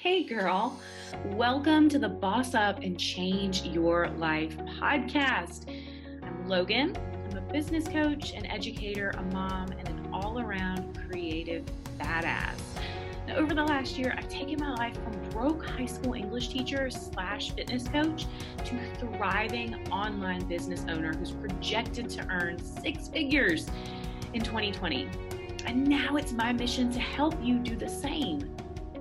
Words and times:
Hey, 0.00 0.22
girl. 0.22 0.78
Welcome 1.24 1.88
to 1.88 1.98
the 1.98 2.08
Boss 2.08 2.54
Up 2.54 2.84
and 2.84 2.96
Change 2.96 3.64
Your 3.64 4.08
Life 4.10 4.56
podcast. 4.80 5.68
I'm 6.22 6.46
Logan. 6.46 6.96
I'm 7.28 7.36
a 7.36 7.40
business 7.40 7.88
coach, 7.88 8.32
an 8.32 8.46
educator, 8.46 9.10
a 9.10 9.22
mom, 9.34 9.72
and 9.72 9.88
an 9.88 10.08
all 10.12 10.38
around 10.38 10.96
creative 11.10 11.64
badass. 11.98 12.60
Now, 13.26 13.38
over 13.38 13.54
the 13.54 13.64
last 13.64 13.98
year, 13.98 14.14
I've 14.16 14.28
taken 14.28 14.60
my 14.60 14.72
life 14.74 14.94
from 15.02 15.20
broke 15.30 15.66
high 15.66 15.86
school 15.86 16.14
English 16.14 16.50
teacher 16.50 16.90
slash 16.90 17.50
fitness 17.56 17.88
coach 17.88 18.26
to 18.66 18.78
thriving 19.00 19.90
online 19.90 20.46
business 20.46 20.84
owner 20.88 21.12
who's 21.12 21.32
projected 21.32 22.08
to 22.10 22.26
earn 22.28 22.62
six 22.62 23.08
figures 23.08 23.68
in 24.32 24.42
2020. 24.42 25.08
And 25.66 25.84
now 25.88 26.14
it's 26.14 26.30
my 26.30 26.52
mission 26.52 26.88
to 26.92 27.00
help 27.00 27.34
you 27.42 27.58
do 27.58 27.74
the 27.74 27.88
same. 27.88 28.54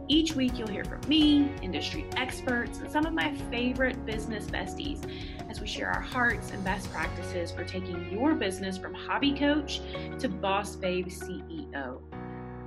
Each 0.09 0.33
week, 0.33 0.57
you'll 0.57 0.69
hear 0.69 0.85
from 0.85 1.01
me, 1.09 1.51
industry 1.61 2.05
experts, 2.15 2.79
and 2.79 2.89
some 2.89 3.05
of 3.05 3.11
my 3.11 3.35
favorite 3.51 4.05
business 4.05 4.45
besties 4.45 5.05
as 5.49 5.59
we 5.59 5.67
share 5.67 5.89
our 5.89 5.99
hearts 5.99 6.51
and 6.51 6.63
best 6.63 6.89
practices 6.93 7.51
for 7.51 7.65
taking 7.65 8.09
your 8.09 8.33
business 8.33 8.77
from 8.77 8.93
hobby 8.93 9.33
coach 9.33 9.81
to 10.19 10.29
boss 10.29 10.77
babe 10.77 11.07
CEO. 11.07 11.99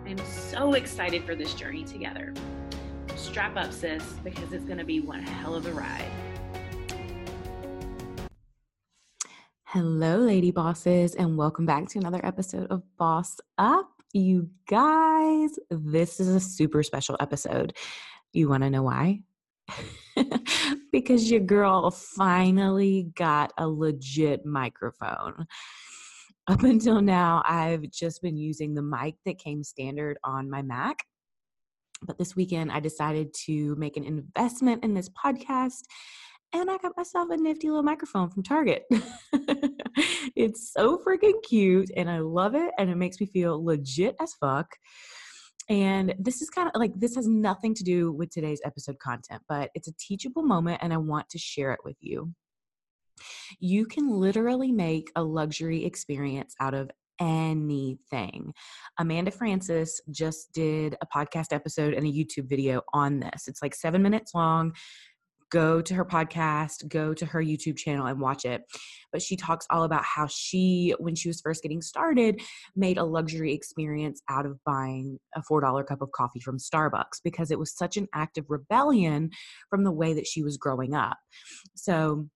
I'm 0.05 0.19
so 0.27 0.75
excited 0.75 1.25
for 1.25 1.35
this 1.35 1.55
journey 1.55 1.83
together. 1.83 2.35
Strap 3.17 3.57
up, 3.57 3.73
sis, 3.73 4.05
because 4.23 4.53
it's 4.53 4.67
going 4.67 4.79
to 4.79 4.85
be 4.85 5.01
one 5.01 5.23
hell 5.23 5.55
of 5.55 5.65
a 5.65 5.73
ride. 5.73 6.11
Hello, 9.65 10.19
lady 10.19 10.51
bosses, 10.51 11.15
and 11.15 11.39
welcome 11.39 11.65
back 11.65 11.89
to 11.89 11.99
another 11.99 12.21
episode 12.23 12.67
of 12.71 12.83
Boss 12.99 13.41
Up. 13.57 14.00
You 14.13 14.51
guys, 14.69 15.51
this 15.71 16.19
is 16.19 16.29
a 16.29 16.41
super 16.41 16.83
special 16.83 17.17
episode. 17.21 17.77
You 18.33 18.49
want 18.49 18.65
to 18.65 18.71
know 18.71 18.83
why? 18.83 19.21
because 20.93 21.31
your 21.31 21.41
girl 21.41 21.93
finally 21.93 23.13
got 23.15 23.53
a 23.57 23.69
legit 23.69 24.45
microphone. 24.45 25.47
Up 26.49 26.65
until 26.65 27.01
now, 27.01 27.43
I've 27.45 27.89
just 27.93 28.21
been 28.21 28.37
using 28.37 28.75
the 28.75 28.83
mic 28.83 29.15
that 29.27 29.39
came 29.39 29.63
standard 29.63 30.19
on 30.25 30.51
my 30.51 30.63
Mac. 30.63 31.05
But 32.03 32.19
this 32.19 32.35
weekend, 32.35 32.73
I 32.73 32.81
decided 32.81 33.33
to 33.45 33.77
make 33.77 33.97
an 33.97 34.05
investment 34.05 34.83
in 34.83 34.95
this 34.95 35.09
podcast 35.11 35.83
and 36.53 36.71
I 36.71 36.79
got 36.79 36.97
myself 36.97 37.31
a 37.31 37.37
nifty 37.37 37.69
little 37.69 37.83
microphone 37.83 38.29
from 38.29 38.43
Target. 38.43 38.85
it's 40.37 40.73
so 40.73 40.99
freaking 40.99 41.43
cute 41.49 41.91
and 41.97 42.11
I 42.11 42.19
love 42.19 42.55
it 42.55 42.73
and 42.79 42.91
it 42.91 42.97
makes 42.97 43.21
me 43.21 43.27
feel 43.27 43.65
legit 43.65 44.17
as 44.21 44.35
fuck. 44.35 44.67
And 45.69 46.15
this 46.19 46.43
is 46.43 46.51
kind 46.51 46.69
of 46.69 46.79
like 46.79 46.93
this 46.97 47.15
has 47.15 47.29
nothing 47.29 47.75
to 47.75 47.85
do 47.85 48.11
with 48.13 48.31
today's 48.31 48.61
episode 48.65 48.99
content, 48.99 49.43
but 49.49 49.71
it's 49.75 49.89
a 49.89 49.95
teachable 49.99 50.43
moment 50.43 50.81
and 50.83 50.93
I 50.93 50.97
want 50.97 51.29
to 51.31 51.39
share 51.39 51.73
it 51.73 51.81
with 51.85 51.97
you. 52.01 52.35
You 53.61 53.87
can 53.87 54.11
literally 54.11 54.73
make 54.73 55.11
a 55.15 55.23
luxury 55.23 55.85
experience 55.85 56.55
out 56.59 56.75
of 56.75 56.91
anything. 57.21 58.53
Amanda 58.99 59.31
Frances 59.31 60.01
just 60.11 60.53
did 60.53 60.97
a 61.03 61.07
podcast 61.07 61.53
episode 61.53 61.95
and 61.95 62.07
a 62.07 62.11
YouTube 62.11 62.49
video 62.49 62.81
on 62.93 63.21
this. 63.21 63.47
It's 63.47 63.63
like 63.63 63.75
seven 63.75 64.03
minutes 64.03 64.35
long 64.35 64.73
go 65.51 65.83
to 65.83 65.95
her 65.95 66.05
podcast, 66.05 66.89
go 66.89 67.13
to 67.13 67.27
her 67.27 67.43
YouTube 67.43 67.77
channel 67.77 68.07
and 68.07 68.21
watch 68.21 68.45
it. 68.45 68.63
But 69.13 69.23
she 69.23 69.37
talks 69.37 69.67
all 69.71 69.83
about 69.83 70.05
how 70.05 70.27
she, 70.29 70.95
when 70.99 71.15
she 71.15 71.29
was 71.29 71.41
first 71.41 71.63
getting 71.63 71.83
started, 71.83 72.41
made 72.77 72.99
a 72.99 73.05
luxury 73.05 73.53
experience 73.53 74.23
out 74.29 74.47
of 74.47 74.59
buying 74.65 75.19
a 75.35 75.43
$4 75.43 75.87
cup 75.87 76.03
of 76.03 76.13
coffee 76.13 76.41
from 76.41 76.59
Starbucks 76.59 77.21
because 77.25 77.51
it 77.51 77.59
was 77.59 77.77
such 77.77 77.97
an 77.97 78.07
act 78.15 78.39
of 78.39 78.47
rebellion 78.49 79.31
from 79.69 79.85
the 79.85 79.93
way 79.93 80.15
that 80.15 80.27
she 80.27 80.43
was 80.43 80.57
growing 80.57 80.95
up. 80.95 81.19
So, 81.75 82.29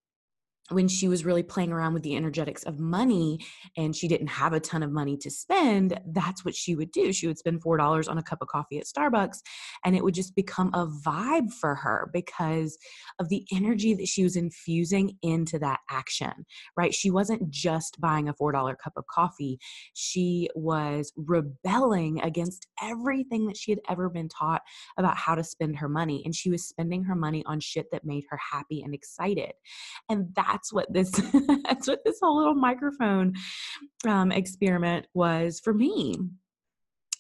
when 0.71 0.89
she 0.89 1.09
was 1.09 1.25
really 1.25 1.43
playing 1.43 1.73
around 1.73 1.93
with 1.93 2.03
the 2.03 2.17
energetics 2.17 2.63
of 2.63 2.79
money 2.79 3.39
and 3.77 3.95
she 3.95 4.09
didn't 4.09 4.29
have 4.29 4.55
a 4.55 4.61
ton 4.61 4.83
of 4.83 4.91
money 4.91 5.17
to 5.19 5.31
spend, 5.31 6.01
that's 6.07 6.45
what 6.45 6.55
she 6.55 6.75
would 6.75 6.91
do. 6.91 7.13
She 7.13 7.27
would 7.27 7.39
spend 7.39 7.63
$4 7.63 8.09
on 8.09 8.19
a 8.19 8.23
cup 8.23 8.39
of 8.41 8.49
coffee 8.49 8.79
at 8.79 8.87
Starbucks 8.87 9.41
and 9.85 9.95
it 9.95 10.03
would 10.03 10.15
just 10.15 10.35
become 10.35 10.71
a 10.73 10.87
vibe 10.87 11.53
for 11.53 11.75
her 11.75 12.09
because 12.13 12.79
of 13.19 13.29
the 13.29 13.47
energy 13.53 13.95
that 13.95 14.09
she 14.09 14.23
was 14.23 14.37
infusing 14.37 15.19
into 15.23 15.59
that 15.59 15.81
action, 15.91 16.47
right? 16.77 16.95
She 16.95 17.11
wasn't 17.11 17.51
just 17.51 18.01
buying 18.01 18.29
a 18.29 18.35
$4 18.35 18.77
cup 18.79 18.95
of 18.97 19.07
coffee, 19.07 19.59
she 19.93 20.49
was 20.55 21.13
rebelling 21.17 22.21
against 22.23 22.69
everything 22.83 23.47
that 23.47 23.57
she 23.57 23.71
had 23.71 23.81
ever 23.89 24.09
been 24.09 24.29
taught 24.29 24.63
about 24.97 25.17
how 25.17 25.35
to 25.35 25.45
spend 25.45 25.77
her 25.77 25.89
money. 25.89 26.23
And 26.25 26.35
she 26.35 26.51
was 26.51 26.67
spending 26.67 27.05
her 27.05 27.15
money 27.15 27.45
on 27.45 27.61
shit 27.61 27.91
that 27.93 28.07
made 28.07 28.25
her 28.31 28.39
happy 28.53 28.83
and 28.83 28.95
excited. 28.95 29.53
And 30.09 30.35
that 30.37 30.54
that's 30.55 30.73
what 30.73 30.87
this 30.93 31.11
that's 31.65 31.89
what 31.89 32.05
this 32.05 32.19
whole 32.23 32.37
little 32.37 32.55
microphone 32.55 33.35
um, 34.07 34.31
experiment 34.31 35.07
was 35.13 35.61
for 35.63 35.75
me. 35.75 36.17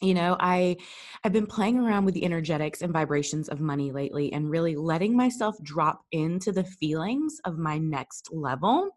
You 0.01 0.13
know 0.13 0.37
i 0.39 0.77
i've 1.23 1.33
been 1.33 1.47
playing 1.47 1.79
around 1.79 2.05
with 2.05 2.15
the 2.15 2.25
energetics 2.27 2.83
and 2.83 2.93
vibrations 2.93 3.49
of 3.49 3.61
money 3.61 3.91
lately 3.91 4.31
and 4.35 4.51
really 4.51 4.77
letting 4.77 5.17
myself 5.17 5.57
drop 5.63 6.01
into 6.13 6.53
the 6.53 6.65
feelings 6.65 7.39
of 7.47 7.59
my 7.59 7.79
next 7.79 8.29
level 8.31 8.91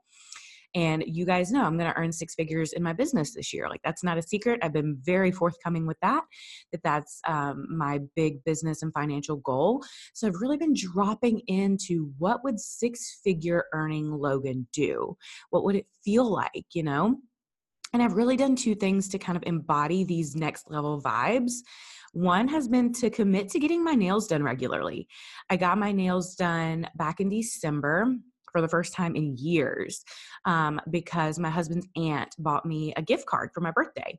and 0.77 1.03
you 1.07 1.25
guys 1.25 1.51
know 1.51 1.63
I'm 1.63 1.75
going 1.75 1.91
to 1.91 1.97
earn 1.97 2.11
six 2.11 2.35
figures 2.35 2.73
in 2.73 2.83
my 2.83 2.93
business 2.93 3.33
this 3.33 3.51
year. 3.51 3.67
Like 3.67 3.81
that's 3.83 4.03
not 4.03 4.19
a 4.19 4.21
secret. 4.21 4.59
I've 4.61 4.73
been 4.73 4.95
very 5.01 5.31
forthcoming 5.31 5.88
with 5.88 5.97
that, 6.03 6.23
that 6.71 6.83
that's 6.83 7.19
um, 7.27 7.65
my 7.75 7.99
big 8.15 8.43
business 8.43 8.83
and 8.83 8.93
financial 8.93 9.37
goal. 9.37 9.83
So 10.13 10.27
I've 10.27 10.39
really 10.39 10.57
been 10.57 10.75
dropping 10.75 11.39
into 11.47 12.11
what 12.19 12.43
would 12.43 12.59
six 12.59 13.19
figure 13.23 13.66
earning 13.73 14.11
Logan 14.11 14.67
do? 14.71 15.17
What 15.49 15.63
would 15.63 15.75
it 15.75 15.87
feel 16.05 16.31
like, 16.31 16.66
you 16.73 16.83
know? 16.83 17.16
And 17.93 18.03
I've 18.03 18.13
really 18.13 18.37
done 18.37 18.55
two 18.55 18.75
things 18.75 19.09
to 19.09 19.17
kind 19.17 19.35
of 19.35 19.43
embody 19.47 20.03
these 20.03 20.35
next 20.35 20.69
level 20.69 21.01
vibes. 21.01 21.53
One 22.13 22.47
has 22.49 22.67
been 22.67 22.93
to 22.93 23.09
commit 23.09 23.49
to 23.49 23.59
getting 23.59 23.83
my 23.83 23.95
nails 23.95 24.27
done 24.27 24.43
regularly. 24.43 25.07
I 25.49 25.57
got 25.57 25.79
my 25.79 25.91
nails 25.91 26.35
done 26.35 26.87
back 26.95 27.19
in 27.19 27.29
December 27.29 28.13
for 28.57 28.62
the 28.62 28.68
first 28.68 28.91
time 28.91 29.16
in 29.16 29.38
years 29.38 30.03
um, 30.45 30.81
because 30.90 31.38
my 31.38 31.50
husband's 31.50 31.88
aunt 31.95 32.34
bought 32.40 32.66
me 32.66 32.91
a 32.97 33.03
gift 33.03 33.28
card 33.28 33.51
for 33.53 33.62
my 33.62 33.69
birthday. 33.69 34.18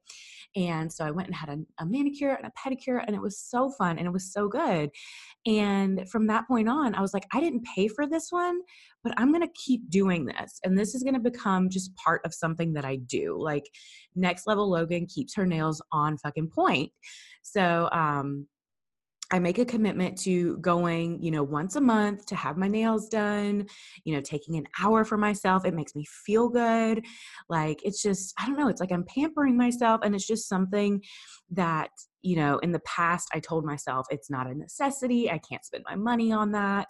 And 0.55 0.93
so 0.93 1.05
I 1.05 1.11
went 1.11 1.27
and 1.27 1.35
had 1.35 1.49
a, 1.49 1.59
a, 1.83 1.87
manicure 1.87 2.31
and 2.31 2.47
a 2.47 2.53
pedicure, 2.57 3.03
and 3.05 3.17
it 3.17 3.21
was 3.21 3.37
so 3.37 3.69
fun 3.71 3.99
and 3.99 4.07
it 4.07 4.13
was 4.13 4.33
so 4.33 4.47
good. 4.47 4.91
And 5.45 6.09
from 6.09 6.29
that 6.29 6.47
point 6.47 6.69
on, 6.69 6.95
I 6.95 7.01
was 7.01 7.13
like, 7.13 7.27
I 7.33 7.41
didn't 7.41 7.67
pay 7.75 7.89
for 7.89 8.07
this 8.07 8.29
one, 8.31 8.61
but 9.03 9.13
I'm 9.17 9.33
going 9.33 9.47
to 9.47 9.53
keep 9.55 9.91
doing 9.91 10.25
this. 10.25 10.61
And 10.63 10.79
this 10.79 10.95
is 10.95 11.03
going 11.03 11.15
to 11.15 11.31
become 11.31 11.69
just 11.69 11.97
part 11.97 12.25
of 12.25 12.33
something 12.33 12.73
that 12.75 12.85
I 12.85 12.97
do. 12.97 13.37
Like, 13.37 13.69
next 14.15 14.47
level 14.47 14.71
Logan 14.71 15.07
keeps 15.07 15.35
her 15.35 15.47
nails 15.47 15.83
on 15.91 16.17
fucking 16.17 16.51
point. 16.51 16.93
So, 17.43 17.89
um, 17.91 18.47
I 19.31 19.39
make 19.39 19.59
a 19.59 19.65
commitment 19.65 20.17
to 20.21 20.57
going, 20.59 21.23
you 21.23 21.31
know, 21.31 21.43
once 21.43 21.77
a 21.77 21.81
month 21.81 22.25
to 22.27 22.37
have 22.37 22.57
my 22.57 22.69
nails 22.69 23.09
done, 23.09 23.67
you 24.05 24.15
know, 24.15 24.23
taking 24.23 24.57
an 24.57 24.67
hour 24.81 25.05
for 25.05 25.19
myself. 25.19 25.67
It 25.67 25.75
makes 25.75 25.95
me 25.95 26.05
feel 26.07 26.49
good. 26.49 27.05
Like 27.49 27.81
it's 27.85 28.03
just, 28.03 28.33
I 28.39 28.47
don't 28.47 28.59
know, 28.59 28.69
it's 28.69 28.81
like 28.81 28.93
I'm 28.93 29.05
pampering 29.05 29.57
myself 29.57 30.01
and 30.03 30.15
it's 30.15 30.27
just 30.27 30.49
something 30.49 31.03
that, 31.51 31.91
you 32.23 32.37
know, 32.37 32.59
in 32.59 32.73
the 32.73 32.81
past 32.81 33.29
I 33.35 33.41
told 33.41 33.67
myself 33.67 34.07
it's 34.11 34.31
not 34.31 34.51
a 34.51 34.55
necessity. 34.55 35.31
I 35.31 35.39
can't 35.39 35.65
spend 35.65 35.85
my 35.87 35.97
money 35.97 36.33
on 36.33 36.53
that. 36.53 36.89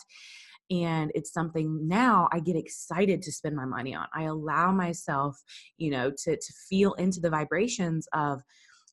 And 0.70 1.10
it's 1.14 1.32
something 1.32 1.88
now 1.88 2.28
I 2.30 2.40
get 2.40 2.54
excited 2.54 3.22
to 3.22 3.32
spend 3.32 3.56
my 3.56 3.64
money 3.64 3.94
on. 3.94 4.06
I 4.14 4.24
allow 4.24 4.70
myself, 4.70 5.36
you 5.78 5.90
know, 5.90 6.10
to 6.24 6.36
to 6.36 6.52
feel 6.68 6.92
into 6.94 7.20
the 7.20 7.30
vibrations 7.30 8.06
of 8.12 8.42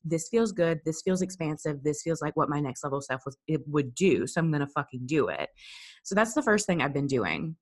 this 0.04 0.28
feels 0.28 0.52
good 0.52 0.80
this 0.84 1.02
feels 1.02 1.22
expansive 1.22 1.82
this 1.82 2.02
feels 2.02 2.20
like 2.22 2.36
what 2.36 2.48
my 2.48 2.60
next 2.60 2.82
level 2.84 3.00
self 3.00 3.22
was 3.24 3.36
it 3.46 3.60
would 3.66 3.94
do 3.94 4.26
so 4.26 4.40
i'm 4.40 4.50
gonna 4.50 4.66
fucking 4.66 5.06
do 5.06 5.28
it. 5.28 5.50
So 6.02 6.14
that's 6.14 6.34
the 6.34 6.42
first 6.42 6.66
thing 6.66 6.82
i've 6.82 6.94
been 6.94 7.06
doing. 7.06 7.56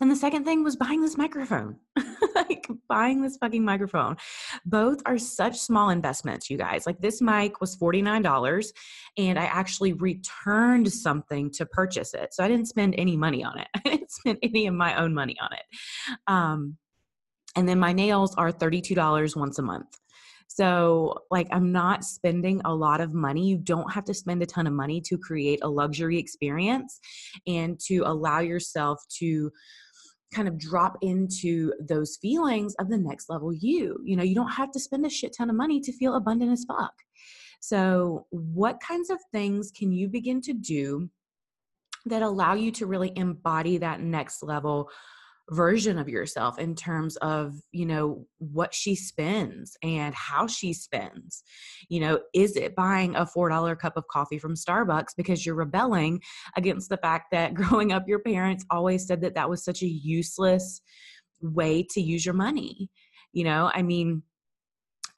And 0.00 0.10
the 0.10 0.16
second 0.16 0.44
thing 0.44 0.64
was 0.64 0.76
buying 0.76 1.00
this 1.00 1.16
microphone. 1.16 1.76
Like 2.34 2.66
buying 2.88 3.22
this 3.22 3.36
fucking 3.36 3.64
microphone. 3.64 4.16
Both 4.66 5.00
are 5.06 5.18
such 5.18 5.56
small 5.56 5.90
investments 5.90 6.50
you 6.50 6.58
guys. 6.58 6.84
Like 6.84 7.00
this 7.00 7.22
mic 7.22 7.60
was 7.60 7.76
$49 7.76 8.72
and 9.16 9.38
i 9.38 9.44
actually 9.44 9.92
returned 9.92 10.92
something 10.92 11.50
to 11.52 11.64
purchase 11.64 12.12
it. 12.12 12.34
So 12.34 12.42
i 12.42 12.48
didn't 12.48 12.66
spend 12.66 12.96
any 12.98 13.16
money 13.16 13.44
on 13.44 13.58
it. 13.58 13.68
I 13.76 13.88
didn't 13.88 14.10
spend 14.10 14.38
any 14.42 14.66
of 14.66 14.74
my 14.74 14.96
own 14.96 15.14
money 15.14 15.36
on 15.40 15.50
it. 15.52 15.62
Um, 16.26 16.76
and 17.56 17.68
then 17.68 17.78
my 17.78 17.92
nails 17.92 18.34
are 18.34 18.50
$32 18.50 19.36
once 19.36 19.60
a 19.60 19.62
month 19.62 19.96
so, 20.46 21.14
like, 21.30 21.48
I'm 21.50 21.72
not 21.72 22.04
spending 22.04 22.60
a 22.64 22.74
lot 22.74 23.00
of 23.00 23.12
money. 23.12 23.48
You 23.48 23.58
don't 23.58 23.92
have 23.92 24.04
to 24.04 24.14
spend 24.14 24.42
a 24.42 24.46
ton 24.46 24.66
of 24.66 24.72
money 24.72 25.00
to 25.02 25.18
create 25.18 25.60
a 25.62 25.68
luxury 25.68 26.18
experience 26.18 27.00
and 27.46 27.78
to 27.86 28.02
allow 28.06 28.40
yourself 28.40 29.02
to 29.18 29.50
kind 30.32 30.48
of 30.48 30.58
drop 30.58 30.98
into 31.00 31.72
those 31.80 32.18
feelings 32.20 32.74
of 32.78 32.88
the 32.88 32.98
next 32.98 33.28
level 33.28 33.52
you. 33.52 33.98
You 34.04 34.16
know, 34.16 34.22
you 34.22 34.34
don't 34.34 34.50
have 34.50 34.70
to 34.72 34.80
spend 34.80 35.06
a 35.06 35.10
shit 35.10 35.34
ton 35.36 35.50
of 35.50 35.56
money 35.56 35.80
to 35.80 35.92
feel 35.92 36.14
abundant 36.14 36.52
as 36.52 36.64
fuck. 36.64 36.94
So, 37.60 38.26
what 38.30 38.80
kinds 38.80 39.10
of 39.10 39.18
things 39.32 39.70
can 39.70 39.92
you 39.92 40.08
begin 40.08 40.40
to 40.42 40.52
do 40.52 41.08
that 42.06 42.22
allow 42.22 42.54
you 42.54 42.70
to 42.72 42.86
really 42.86 43.12
embody 43.16 43.78
that 43.78 44.00
next 44.00 44.42
level 44.42 44.90
version 45.50 45.98
of 45.98 46.08
yourself 46.08 46.58
in 46.58 46.74
terms 46.74 47.16
of 47.16 47.54
you 47.70 47.84
know 47.84 48.26
what 48.38 48.72
she 48.72 48.94
spends 48.94 49.76
and 49.82 50.14
how 50.14 50.46
she 50.46 50.72
spends. 50.72 51.42
You 51.88 52.00
know 52.00 52.20
is 52.34 52.56
it 52.56 52.74
buying 52.74 53.14
a 53.16 53.26
four 53.26 53.48
dollar 53.48 53.76
cup 53.76 53.96
of 53.96 54.06
coffee 54.08 54.38
from 54.38 54.54
starbucks 54.54 55.10
because 55.16 55.44
you're 55.44 55.54
rebelling 55.54 56.20
against 56.56 56.88
the 56.88 56.96
fact 56.96 57.26
that 57.32 57.54
growing 57.54 57.92
up 57.92 58.08
your 58.08 58.20
parents 58.20 58.64
always 58.70 59.06
said 59.06 59.20
that 59.22 59.34
that 59.34 59.50
was 59.50 59.64
such 59.64 59.82
a 59.82 59.86
useless 59.86 60.80
way 61.40 61.86
to 61.90 62.00
use 62.00 62.24
your 62.24 62.34
money? 62.34 62.88
You 63.32 63.44
know 63.44 63.70
i 63.74 63.82
mean 63.82 64.22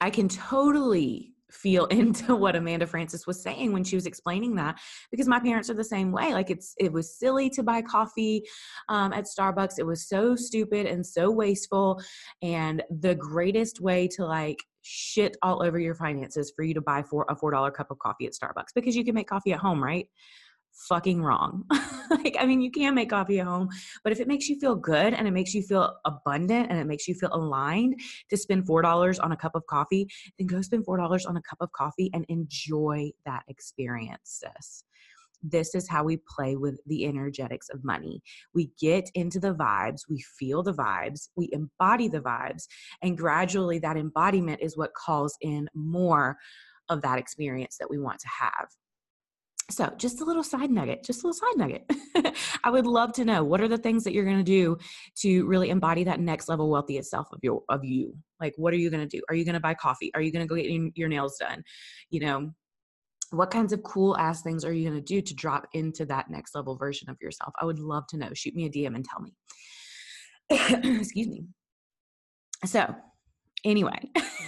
i 0.01 0.09
can 0.09 0.27
totally 0.27 1.33
feel 1.51 1.85
into 1.87 2.35
what 2.35 2.55
Amanda 2.55 2.87
Frances 2.87 3.27
was 3.27 3.41
saying 3.41 3.73
when 3.73 3.83
she 3.83 3.95
was 3.95 4.05
explaining 4.05 4.55
that 4.55 4.79
because 5.11 5.27
my 5.27 5.39
parents 5.39 5.69
are 5.69 5.75
the 5.75 5.83
same 5.83 6.11
way. 6.11 6.33
Like 6.33 6.49
it's 6.49 6.73
it 6.79 6.91
was 6.91 7.17
silly 7.17 7.49
to 7.51 7.63
buy 7.63 7.81
coffee 7.81 8.43
um, 8.89 9.13
at 9.13 9.25
Starbucks. 9.25 9.79
It 9.79 9.85
was 9.85 10.07
so 10.07 10.35
stupid 10.35 10.85
and 10.85 11.05
so 11.05 11.31
wasteful. 11.31 12.01
And 12.41 12.83
the 12.89 13.15
greatest 13.15 13.81
way 13.81 14.07
to 14.09 14.25
like 14.25 14.63
shit 14.81 15.35
all 15.41 15.61
over 15.61 15.77
your 15.77 15.95
finances 15.95 16.53
for 16.55 16.63
you 16.63 16.73
to 16.73 16.81
buy 16.81 17.03
for 17.03 17.25
a 17.29 17.35
four 17.35 17.51
dollar 17.51 17.71
cup 17.71 17.91
of 17.91 17.99
coffee 17.99 18.25
at 18.25 18.33
Starbucks 18.33 18.73
because 18.73 18.95
you 18.95 19.03
can 19.03 19.15
make 19.15 19.27
coffee 19.27 19.53
at 19.53 19.59
home, 19.59 19.83
right? 19.83 20.07
Fucking 20.77 21.21
wrong. 21.21 21.63
like, 22.09 22.35
I 22.39 22.45
mean, 22.45 22.61
you 22.61 22.71
can 22.71 22.95
make 22.95 23.09
coffee 23.09 23.39
at 23.39 23.47
home, 23.47 23.69
but 24.03 24.11
if 24.11 24.19
it 24.19 24.27
makes 24.27 24.47
you 24.47 24.59
feel 24.59 24.75
good 24.75 25.13
and 25.13 25.27
it 25.27 25.31
makes 25.31 25.53
you 25.53 25.61
feel 25.61 25.97
abundant 26.05 26.67
and 26.69 26.79
it 26.79 26.85
makes 26.85 27.07
you 27.07 27.15
feel 27.15 27.29
aligned 27.33 27.99
to 28.29 28.37
spend 28.37 28.67
$4 28.67 29.23
on 29.23 29.31
a 29.31 29.37
cup 29.37 29.55
of 29.55 29.65
coffee, 29.67 30.07
then 30.37 30.47
go 30.47 30.61
spend 30.61 30.85
$4 30.85 31.27
on 31.27 31.37
a 31.37 31.41
cup 31.41 31.57
of 31.61 31.71
coffee 31.71 32.09
and 32.13 32.25
enjoy 32.29 33.11
that 33.25 33.43
experience, 33.47 34.43
sis. 34.43 34.83
This 35.43 35.75
is 35.75 35.87
how 35.87 36.03
we 36.03 36.17
play 36.35 36.55
with 36.55 36.79
the 36.87 37.05
energetics 37.05 37.69
of 37.69 37.83
money. 37.83 38.21
We 38.53 38.71
get 38.79 39.09
into 39.13 39.39
the 39.39 39.53
vibes, 39.53 40.01
we 40.09 40.19
feel 40.39 40.63
the 40.63 40.73
vibes, 40.73 41.29
we 41.35 41.49
embody 41.51 42.07
the 42.07 42.21
vibes, 42.21 42.63
and 43.03 43.17
gradually 43.17 43.79
that 43.79 43.97
embodiment 43.97 44.61
is 44.61 44.75
what 44.75 44.95
calls 44.95 45.37
in 45.41 45.69
more 45.75 46.37
of 46.89 47.01
that 47.03 47.19
experience 47.19 47.77
that 47.79 47.89
we 47.89 47.99
want 47.99 48.19
to 48.19 48.27
have. 48.27 48.67
So, 49.69 49.93
just 49.97 50.21
a 50.21 50.25
little 50.25 50.43
side 50.43 50.71
nugget, 50.71 51.03
just 51.03 51.23
a 51.23 51.27
little 51.27 51.39
side 51.39 51.57
nugget. 51.57 51.91
I 52.63 52.69
would 52.71 52.87
love 52.87 53.11
to 53.13 53.25
know 53.25 53.43
what 53.43 53.59
are 53.59 53.67
the 53.67 53.77
things 53.77 54.05
that 54.05 54.13
you're 54.13 54.23
going 54.23 54.37
to 54.37 54.43
do 54.43 54.77
to 55.17 55.45
really 55.45 55.69
embody 55.69 56.05
that 56.05 56.21
next 56.21 56.47
level 56.47 56.69
wealthiest 56.69 57.09
self 57.09 57.27
of 57.33 57.39
your 57.41 57.61
of 57.67 57.83
you. 57.83 58.15
Like, 58.39 58.53
what 58.55 58.73
are 58.73 58.77
you 58.77 58.89
going 58.89 59.07
to 59.07 59.17
do? 59.17 59.21
Are 59.27 59.35
you 59.35 59.43
going 59.43 59.55
to 59.55 59.59
buy 59.59 59.73
coffee? 59.73 60.11
Are 60.15 60.21
you 60.21 60.31
going 60.31 60.47
to 60.47 60.49
go 60.49 60.55
get 60.55 60.71
your 60.95 61.09
nails 61.09 61.37
done? 61.37 61.63
You 62.09 62.21
know, 62.21 62.51
what 63.31 63.51
kinds 63.51 63.73
of 63.73 63.83
cool 63.83 64.17
ass 64.17 64.41
things 64.41 64.63
are 64.63 64.71
you 64.71 64.89
going 64.89 65.01
to 65.01 65.05
do 65.05 65.21
to 65.21 65.35
drop 65.35 65.67
into 65.73 66.05
that 66.05 66.29
next 66.29 66.55
level 66.55 66.77
version 66.77 67.09
of 67.09 67.17
yourself? 67.21 67.53
I 67.59 67.65
would 67.65 67.79
love 67.79 68.07
to 68.07 68.17
know. 68.17 68.29
Shoot 68.33 68.55
me 68.55 68.65
a 68.65 68.69
DM 68.69 68.95
and 68.95 69.05
tell 69.05 69.19
me. 69.19 69.33
Excuse 71.01 71.27
me. 71.27 71.45
So, 72.65 72.95
anyway. 73.67 73.99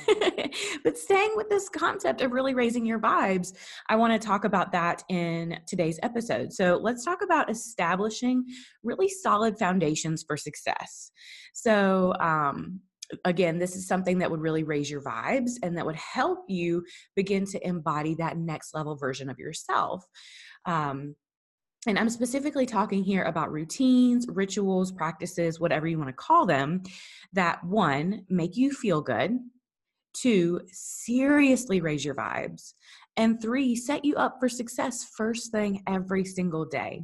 but 0.84 0.98
staying 0.98 1.34
with 1.36 1.50
this 1.50 1.70
concept 1.70 2.22
of 2.22 2.32
really 2.32 2.54
raising 2.54 2.86
your 2.86 3.00
vibes, 3.00 3.54
I 3.88 3.96
want 3.96 4.14
to 4.14 4.26
talk 4.26 4.46
about 4.46 4.72
that 4.72 5.04
in 5.10 5.60
today's 5.68 6.00
episode. 6.02 6.54
So 6.54 6.80
let's 6.82 7.04
talk 7.04 7.22
about 7.22 7.50
establishing 7.50 8.46
really 8.84 9.10
solid 9.10 9.60
foundations 9.60 10.24
for 10.26 10.38
success. 10.38 11.12
So, 11.54 12.14
um, 12.20 12.80
again, 13.26 13.58
this 13.58 13.76
is 13.76 13.88
something 13.88 14.20
that 14.20 14.30
would 14.30 14.40
really 14.40 14.64
raise 14.64 14.90
your 14.90 15.02
vibes 15.02 15.54
and 15.64 15.76
that 15.78 15.86
would 15.86 15.96
help 15.96 16.46
you 16.48 16.86
begin 17.16 17.44
to 17.48 17.68
embody 17.68 18.16
that 18.16 18.38
next 18.38 18.74
level 18.76 18.96
version 18.96 19.30
of 19.30 19.40
yourself. 19.40 20.06
Um, 20.66 21.16
and 21.88 21.98
I'm 21.98 22.10
specifically 22.10 22.66
talking 22.66 23.04
here 23.04 23.24
about 23.24 23.52
routines, 23.52 24.28
rituals, 24.28 24.92
practices, 24.92 25.60
whatever 25.60 25.88
you 25.88 25.98
want 25.98 26.10
to 26.10 26.14
call 26.14 26.46
them, 26.46 26.84
that 27.34 27.64
one, 27.64 28.26
make 28.30 28.58
you 28.58 28.72
feel 28.72 29.02
good, 29.02 29.40
two, 30.14 30.62
seriously 30.68 31.80
raise 31.80 32.04
your 32.04 32.16
vibes, 32.16 32.74
and 33.16 33.42
three, 33.42 33.76
set 33.76 34.04
you 34.04 34.16
up 34.16 34.38
for 34.40 34.50
success 34.50 35.06
first 35.16 35.52
thing 35.52 35.82
every 35.88 36.26
single 36.26 36.66
day. 36.66 37.04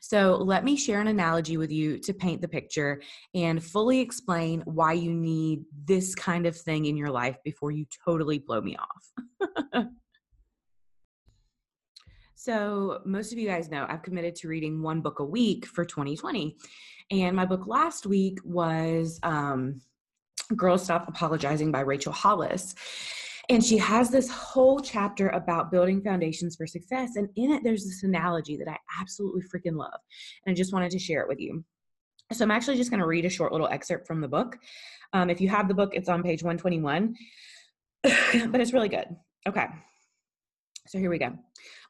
So, 0.00 0.36
let 0.36 0.64
me 0.64 0.76
share 0.76 1.00
an 1.00 1.06
analogy 1.06 1.56
with 1.56 1.72
you 1.72 1.98
to 2.00 2.12
paint 2.12 2.40
the 2.40 2.48
picture 2.48 3.00
and 3.34 3.62
fully 3.62 4.00
explain 4.00 4.60
why 4.66 4.92
you 4.92 5.12
need 5.12 5.64
this 5.86 6.14
kind 6.14 6.46
of 6.46 6.56
thing 6.56 6.84
in 6.86 6.96
your 6.96 7.10
life 7.10 7.36
before 7.44 7.70
you 7.70 7.86
totally 8.04 8.38
blow 8.38 8.60
me 8.60 8.76
off. 8.76 9.86
So, 12.44 13.00
most 13.06 13.32
of 13.32 13.38
you 13.38 13.48
guys 13.48 13.70
know 13.70 13.86
I've 13.88 14.02
committed 14.02 14.34
to 14.36 14.48
reading 14.48 14.82
one 14.82 15.00
book 15.00 15.18
a 15.18 15.24
week 15.24 15.64
for 15.64 15.82
2020. 15.82 16.58
And 17.10 17.34
my 17.34 17.46
book 17.46 17.66
last 17.66 18.04
week 18.04 18.38
was 18.44 19.18
um, 19.22 19.80
Girls 20.54 20.84
Stop 20.84 21.08
Apologizing 21.08 21.72
by 21.72 21.80
Rachel 21.80 22.12
Hollis. 22.12 22.74
And 23.48 23.64
she 23.64 23.78
has 23.78 24.10
this 24.10 24.28
whole 24.28 24.78
chapter 24.80 25.30
about 25.30 25.70
building 25.70 26.02
foundations 26.02 26.54
for 26.54 26.66
success. 26.66 27.16
And 27.16 27.30
in 27.36 27.50
it, 27.50 27.64
there's 27.64 27.86
this 27.86 28.02
analogy 28.02 28.58
that 28.58 28.68
I 28.68 28.76
absolutely 29.00 29.40
freaking 29.44 29.78
love. 29.78 29.98
And 30.44 30.52
I 30.52 30.54
just 30.54 30.74
wanted 30.74 30.90
to 30.90 30.98
share 30.98 31.22
it 31.22 31.28
with 31.28 31.40
you. 31.40 31.64
So 32.30 32.44
I'm 32.44 32.50
actually 32.50 32.76
just 32.76 32.90
going 32.90 33.00
to 33.00 33.06
read 33.06 33.24
a 33.24 33.30
short 33.30 33.52
little 33.52 33.68
excerpt 33.68 34.06
from 34.06 34.20
the 34.20 34.28
book. 34.28 34.58
Um, 35.14 35.30
if 35.30 35.40
you 35.40 35.48
have 35.48 35.66
the 35.66 35.72
book, 35.72 35.94
it's 35.94 36.10
on 36.10 36.22
page 36.22 36.42
121, 36.42 37.14
but 38.02 38.60
it's 38.60 38.74
really 38.74 38.90
good. 38.90 39.16
Okay. 39.48 39.64
So 40.86 40.98
here 40.98 41.08
we 41.08 41.16
go. 41.16 41.38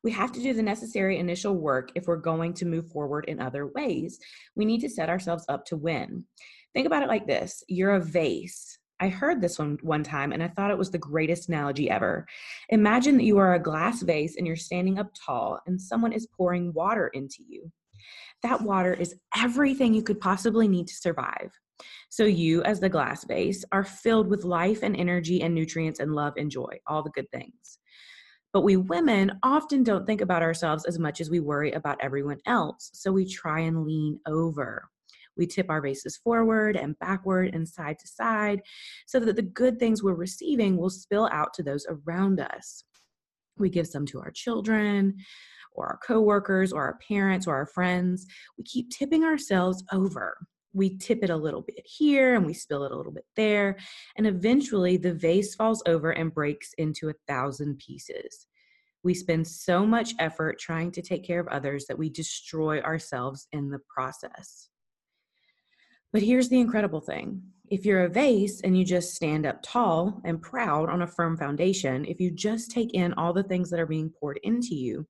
We 0.04 0.12
have 0.12 0.32
to 0.32 0.42
do 0.42 0.52
the 0.52 0.62
necessary 0.62 1.18
initial 1.18 1.54
work 1.54 1.90
if 1.94 2.06
we're 2.06 2.16
going 2.16 2.52
to 2.54 2.66
move 2.66 2.90
forward 2.90 3.24
in 3.26 3.40
other 3.40 3.66
ways. 3.68 4.18
We 4.54 4.66
need 4.66 4.82
to 4.82 4.90
set 4.90 5.08
ourselves 5.08 5.46
up 5.48 5.64
to 5.66 5.76
win. 5.76 6.26
Think 6.74 6.86
about 6.86 7.02
it 7.02 7.08
like 7.08 7.26
this 7.26 7.64
you're 7.68 7.94
a 7.94 8.00
vase. 8.00 8.78
I 9.00 9.08
heard 9.08 9.40
this 9.40 9.58
one 9.58 9.78
one 9.82 10.04
time 10.04 10.32
and 10.32 10.42
I 10.42 10.48
thought 10.48 10.70
it 10.70 10.78
was 10.78 10.90
the 10.90 10.98
greatest 10.98 11.48
analogy 11.48 11.90
ever. 11.90 12.26
Imagine 12.68 13.16
that 13.16 13.24
you 13.24 13.38
are 13.38 13.54
a 13.54 13.62
glass 13.62 14.02
vase 14.02 14.36
and 14.36 14.46
you're 14.46 14.56
standing 14.56 14.98
up 14.98 15.08
tall 15.14 15.58
and 15.66 15.80
someone 15.80 16.12
is 16.12 16.28
pouring 16.36 16.72
water 16.74 17.08
into 17.08 17.42
you. 17.48 17.72
That 18.42 18.60
water 18.60 18.92
is 18.92 19.14
everything 19.36 19.94
you 19.94 20.02
could 20.02 20.20
possibly 20.20 20.68
need 20.68 20.86
to 20.88 20.94
survive. 20.94 21.50
So, 22.10 22.24
you, 22.24 22.62
as 22.62 22.78
the 22.78 22.88
glass 22.88 23.24
vase, 23.24 23.64
are 23.72 23.82
filled 23.82 24.28
with 24.28 24.44
life 24.44 24.82
and 24.82 24.94
energy 24.94 25.42
and 25.42 25.54
nutrients 25.54 25.98
and 25.98 26.14
love 26.14 26.34
and 26.36 26.50
joy, 26.50 26.78
all 26.86 27.02
the 27.02 27.10
good 27.10 27.28
things. 27.32 27.78
But 28.54 28.62
we 28.62 28.76
women 28.76 29.32
often 29.42 29.82
don't 29.82 30.06
think 30.06 30.20
about 30.20 30.42
ourselves 30.42 30.84
as 30.84 30.96
much 30.96 31.20
as 31.20 31.28
we 31.28 31.40
worry 31.40 31.72
about 31.72 31.98
everyone 32.00 32.38
else. 32.46 32.88
So 32.94 33.10
we 33.10 33.26
try 33.26 33.58
and 33.58 33.84
lean 33.84 34.20
over. 34.28 34.88
We 35.36 35.48
tip 35.48 35.68
our 35.68 35.80
vases 35.82 36.16
forward 36.16 36.76
and 36.76 36.96
backward 37.00 37.52
and 37.52 37.68
side 37.68 37.98
to 37.98 38.06
side 38.06 38.60
so 39.06 39.18
that 39.18 39.34
the 39.34 39.42
good 39.42 39.80
things 39.80 40.04
we're 40.04 40.14
receiving 40.14 40.76
will 40.76 40.88
spill 40.88 41.28
out 41.32 41.52
to 41.54 41.64
those 41.64 41.84
around 41.88 42.38
us. 42.38 42.84
We 43.58 43.70
give 43.70 43.88
some 43.88 44.06
to 44.06 44.20
our 44.20 44.30
children 44.30 45.16
or 45.72 45.88
our 45.88 45.98
coworkers 46.06 46.72
or 46.72 46.84
our 46.84 46.98
parents 47.08 47.48
or 47.48 47.56
our 47.56 47.66
friends. 47.66 48.24
We 48.56 48.62
keep 48.62 48.90
tipping 48.90 49.24
ourselves 49.24 49.82
over 49.92 50.36
we 50.74 50.98
tip 50.98 51.20
it 51.22 51.30
a 51.30 51.36
little 51.36 51.62
bit 51.62 51.86
here 51.86 52.34
and 52.34 52.44
we 52.44 52.52
spill 52.52 52.84
it 52.84 52.92
a 52.92 52.96
little 52.96 53.12
bit 53.12 53.24
there. 53.36 53.76
And 54.16 54.26
eventually 54.26 54.96
the 54.96 55.14
vase 55.14 55.54
falls 55.54 55.82
over 55.86 56.10
and 56.10 56.34
breaks 56.34 56.72
into 56.76 57.08
a 57.08 57.14
thousand 57.26 57.78
pieces. 57.78 58.46
We 59.04 59.14
spend 59.14 59.46
so 59.46 59.86
much 59.86 60.14
effort 60.18 60.58
trying 60.58 60.90
to 60.92 61.02
take 61.02 61.24
care 61.24 61.38
of 61.38 61.46
others 61.48 61.86
that 61.86 61.98
we 61.98 62.10
destroy 62.10 62.80
ourselves 62.80 63.46
in 63.52 63.70
the 63.70 63.80
process. 63.88 64.68
But 66.12 66.22
here's 66.22 66.48
the 66.48 66.60
incredible 66.60 67.00
thing 67.00 67.42
if 67.70 67.86
you're 67.86 68.04
a 68.04 68.08
vase 68.08 68.60
and 68.60 68.76
you 68.76 68.84
just 68.84 69.14
stand 69.14 69.46
up 69.46 69.60
tall 69.62 70.20
and 70.24 70.42
proud 70.42 70.90
on 70.90 71.02
a 71.02 71.06
firm 71.06 71.36
foundation, 71.36 72.04
if 72.04 72.20
you 72.20 72.30
just 72.30 72.70
take 72.70 72.92
in 72.94 73.14
all 73.14 73.32
the 73.32 73.42
things 73.42 73.70
that 73.70 73.80
are 73.80 73.86
being 73.86 74.10
poured 74.10 74.38
into 74.42 74.74
you, 74.74 75.06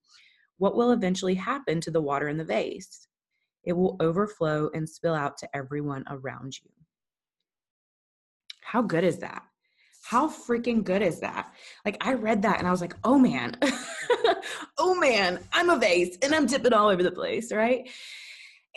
what 0.59 0.77
will 0.77 0.93
eventually 0.93 1.35
happen 1.35 1.81
to 1.81 1.91
the 1.91 2.03
water 2.03 2.29
in 2.29 2.37
the 2.37 2.45
vase? 2.45 3.09
it 3.65 3.73
will 3.73 3.97
overflow 4.01 4.71
and 4.75 4.89
spill 4.89 5.15
out 5.15 5.39
to 5.39 5.57
everyone 5.57 6.05
around 6.09 6.59
you. 6.63 6.71
How 8.63 8.83
good 8.83 9.05
is 9.05 9.19
that? 9.19 9.43
How 10.05 10.29
freaking 10.29 10.85
good 10.85 11.03
is 11.03 11.21
that? 11.21 11.53
Like, 11.85 11.97
I 12.01 12.13
read 12.15 12.43
that 12.43 12.59
and 12.59 12.69
I 12.69 12.71
was 12.71 12.81
like, 12.81 12.95
oh 13.05 13.19
man, 13.19 13.57
oh 14.79 14.95
man, 14.95 15.41
I'm 15.53 15.71
a 15.71 15.79
vase 15.79 16.19
and 16.23 16.35
I'm 16.35 16.47
tipping 16.47 16.75
all 16.75 16.89
over 16.89 17.03
the 17.03 17.11
place, 17.11 17.53
right? 17.53 17.89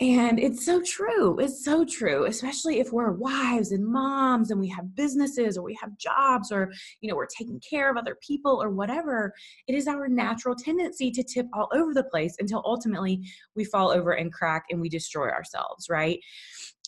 And 0.00 0.38
it's 0.38 0.64
so 0.64 0.80
true. 0.80 1.38
It's 1.40 1.64
so 1.64 1.84
true, 1.84 2.26
especially 2.26 2.78
if 2.78 2.92
we're 2.92 3.10
wives 3.10 3.72
and 3.72 3.84
moms 3.84 4.50
and 4.50 4.60
we 4.60 4.68
have 4.68 4.94
businesses 4.94 5.58
or 5.58 5.64
we 5.64 5.76
have 5.80 5.98
jobs 5.98 6.52
or, 6.52 6.72
you 7.00 7.10
know, 7.10 7.16
we're 7.16 7.26
taking 7.26 7.60
care 7.68 7.90
of 7.90 7.96
other 7.96 8.16
people 8.22 8.62
or 8.62 8.70
whatever. 8.70 9.34
It 9.66 9.74
is 9.74 9.88
our 9.88 10.06
natural 10.06 10.54
tendency 10.54 11.10
to 11.10 11.24
tip 11.24 11.46
all 11.52 11.68
over 11.74 11.94
the 11.94 12.04
place 12.04 12.36
until 12.38 12.62
ultimately 12.64 13.20
we 13.56 13.64
fall 13.64 13.90
over 13.90 14.12
and 14.12 14.32
crack 14.32 14.66
and 14.70 14.80
we 14.80 14.88
destroy 14.88 15.30
ourselves, 15.30 15.88
right? 15.90 16.20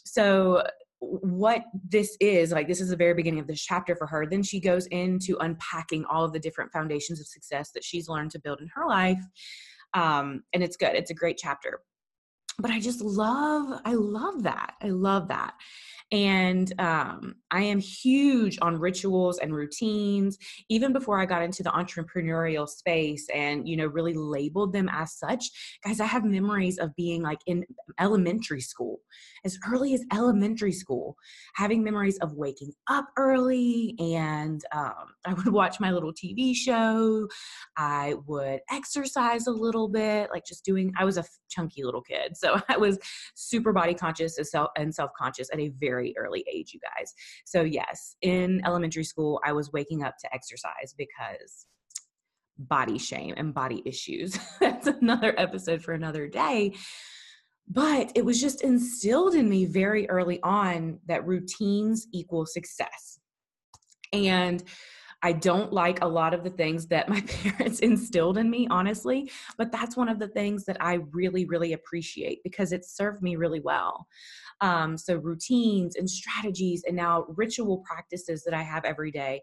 So, 0.05 0.63
what 1.01 1.65
this 1.89 2.17
is 2.21 2.53
like 2.53 2.69
this 2.69 2.81
is 2.81 2.91
the 2.91 2.97
very 2.97 3.15
beginning 3.15 3.41
of 3.41 3.47
this 3.47 3.63
chapter 3.63 3.97
for 3.97 4.07
her 4.07 4.27
then 4.27 4.43
she 4.43 4.61
goes 4.61 4.87
into 4.87 5.37
unpacking 5.41 6.05
all 6.05 6.25
of 6.25 6.33
the 6.33 6.39
different 6.39 6.71
foundations 6.73 7.19
of 7.21 7.27
success 7.27 7.71
that 7.73 7.83
she's 7.83 8.09
learned 8.09 8.31
to 8.31 8.39
build 8.39 8.61
in 8.61 8.69
her 8.75 8.87
life 8.87 9.23
Um, 9.95 10.43
and 10.53 10.63
it's 10.63 10.77
good. 10.77 10.95
It's 10.95 11.11
a 11.11 11.15
great 11.15 11.37
chapter. 11.37 11.81
But 12.61 12.71
I 12.71 12.81
just 12.81 13.01
love, 13.01 13.81
I 13.85 13.95
love 13.95 14.43
that. 14.43 14.75
I 14.83 14.89
love 14.89 15.29
that 15.29 15.55
and 16.13 16.73
um, 16.81 17.37
i 17.51 17.63
am 17.63 17.79
huge 17.79 18.59
on 18.63 18.79
rituals 18.79 19.39
and 19.39 19.55
routines 19.55 20.39
even 20.69 20.93
before 20.93 21.21
i 21.21 21.27
got 21.27 21.43
into 21.43 21.63
the 21.63 21.71
entrepreneurial 21.71 22.69
space 22.69 23.29
and 23.33 23.69
you 23.69 23.77
know 23.77 23.87
really 23.87 24.15
labeled 24.15 24.73
them 24.73 24.89
as 24.93 25.13
such 25.13 25.51
guys 25.85 26.01
i 26.01 26.07
have 26.07 26.25
memories 26.25 26.79
of 26.79 26.95
being 26.97 27.23
like 27.23 27.41
in 27.47 27.65
elementary 28.01 28.61
school 28.61 29.01
as 29.45 29.59
early 29.71 29.95
as 29.95 30.05
elementary 30.13 30.73
school 30.73 31.17
having 31.55 31.83
memories 31.83 32.19
of 32.19 32.35
waking 32.35 32.73
up 32.89 33.07
early 33.17 33.95
and 34.01 34.65
um, 34.75 34.95
i 35.27 35.33
would 35.33 35.49
watch 35.49 35.79
my 35.79 35.93
little 35.93 36.13
tv 36.13 36.55
show 36.55 37.29
i 37.77 38.15
would 38.27 38.61
exercise 38.71 39.47
a 39.47 39.53
little 39.53 39.89
bit 39.89 40.29
like 40.33 40.45
just 40.45 40.65
doing 40.65 40.93
i 40.99 41.05
was 41.05 41.17
a 41.17 41.25
chunky 41.49 41.85
little 41.85 42.03
kid 42.03 42.37
so 42.37 42.50
i 42.69 42.77
was 42.77 42.99
super 43.35 43.73
body 43.73 43.95
conscious 43.95 44.39
and 44.77 44.95
self-conscious 44.95 45.49
at 45.53 45.59
a 45.61 45.69
very 45.69 46.15
early 46.17 46.45
age, 46.53 46.73
you 46.73 46.81
guys. 46.81 47.13
So, 47.45 47.63
yes, 47.63 48.17
in 48.23 48.63
elementary 48.65 49.05
school, 49.05 49.41
I 49.45 49.53
was 49.53 49.73
waking 49.73 50.03
up 50.03 50.15
to 50.21 50.35
exercise 50.35 50.95
because 50.97 51.67
body 52.59 52.99
shame 52.99 53.35
and 53.37 53.55
body 53.55 53.83
issues. 53.85 54.39
That's 54.61 54.87
another 54.87 55.35
episode 55.39 55.83
for 55.83 55.93
another 55.93 56.27
day. 56.27 56.75
But 57.69 58.13
it 58.15 58.25
was 58.25 58.41
just 58.41 58.63
instilled 58.63 59.35
in 59.35 59.49
me 59.49 59.65
very 59.65 60.09
early 60.11 60.41
on 60.43 60.99
that 61.07 61.27
routines 61.27 62.07
equal 62.13 62.45
success. 62.45 63.21
And 64.13 64.63
I 65.23 65.33
don't 65.33 65.73
like 65.73 66.03
a 66.03 66.09
lot 66.09 66.33
of 66.33 66.45
the 66.45 66.51
things 66.51 66.87
that 66.87 67.09
my 67.09 67.21
parents 67.43 67.81
instilled 67.81 68.39
in 68.39 68.51
me, 68.51 68.67
honestly, 68.71 69.31
but 69.59 69.71
that's 69.71 69.97
one 69.97 70.09
of 70.09 70.19
the 70.19 70.29
things 70.29 70.65
that 70.65 70.79
I 70.81 71.01
really, 71.13 71.45
really 71.45 71.73
appreciate 71.75 72.43
because 72.43 72.73
it 72.73 72.85
served 72.85 73.23
me 73.23 73.37
really 73.37 73.61
well. 73.61 74.07
Um, 74.61 74.97
so, 74.97 75.17
routines 75.17 75.97
and 75.97 76.09
strategies, 76.09 76.85
and 76.87 76.97
now 76.97 77.27
ritual 77.29 77.79
practices 77.87 78.45
that 78.45 78.55
I 78.55 78.63
have 78.63 78.85
every 78.85 79.11
day. 79.11 79.43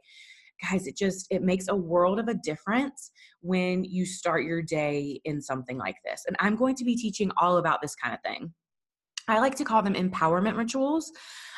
Guys, 0.70 0.88
it 0.88 0.98
just 0.98 1.28
it 1.30 1.44
makes 1.44 1.68
a 1.68 1.76
world 1.76 2.20
of 2.20 2.28
a 2.28 2.34
difference 2.34 3.12
when 3.42 3.84
you 3.84 4.06
start 4.06 4.44
your 4.44 4.64
day 4.64 5.22
in 5.24 5.42
something 5.42 5.78
like 5.78 5.98
this. 6.04 6.24
And 6.28 6.36
I'm 6.40 6.56
going 6.56 6.76
to 6.76 6.84
be 6.84 6.96
teaching 6.96 7.32
all 7.38 7.58
about 7.58 7.82
this 7.82 7.96
kind 7.96 8.16
of 8.16 8.22
thing. 8.22 8.54
I 9.28 9.40
like 9.40 9.56
to 9.56 9.66
call 9.66 9.82
them 9.82 9.94
empowerment 9.94 10.58
rituals. 10.58 11.12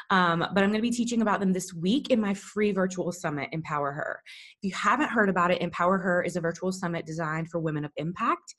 Um, 0.10 0.40
but 0.40 0.64
I'm 0.64 0.70
going 0.70 0.82
to 0.82 0.82
be 0.82 0.92
teaching 0.92 1.22
about 1.22 1.40
them 1.40 1.54
this 1.54 1.74
week 1.74 2.10
in 2.10 2.20
my 2.20 2.34
free 2.34 2.72
virtual 2.72 3.12
summit, 3.12 3.50
Empower 3.52 3.92
Her. 3.92 4.22
If 4.62 4.70
you 4.70 4.76
haven't 4.76 5.10
heard 5.10 5.30
about 5.30 5.52
it, 5.52 5.62
Empower 5.62 5.98
Her 5.98 6.24
is 6.24 6.36
a 6.36 6.42
virtual 6.42 6.72
summit 6.72 7.06
designed 7.06 7.50
for 7.50 7.60
women 7.60 7.86
of 7.86 7.92
impact. 7.98 8.56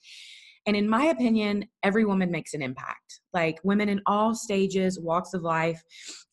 And 0.67 0.77
in 0.77 0.89
my 0.89 1.07
opinion, 1.07 1.65
every 1.83 2.05
woman 2.05 2.31
makes 2.31 2.53
an 2.55 2.63
impact. 2.63 3.21
Like 3.33 3.59
women 3.65 3.89
in 3.89 4.03
all 4.07 4.35
stages, 4.35 5.01
walks 5.01 5.33
of 5.33 5.43
life 5.43 5.83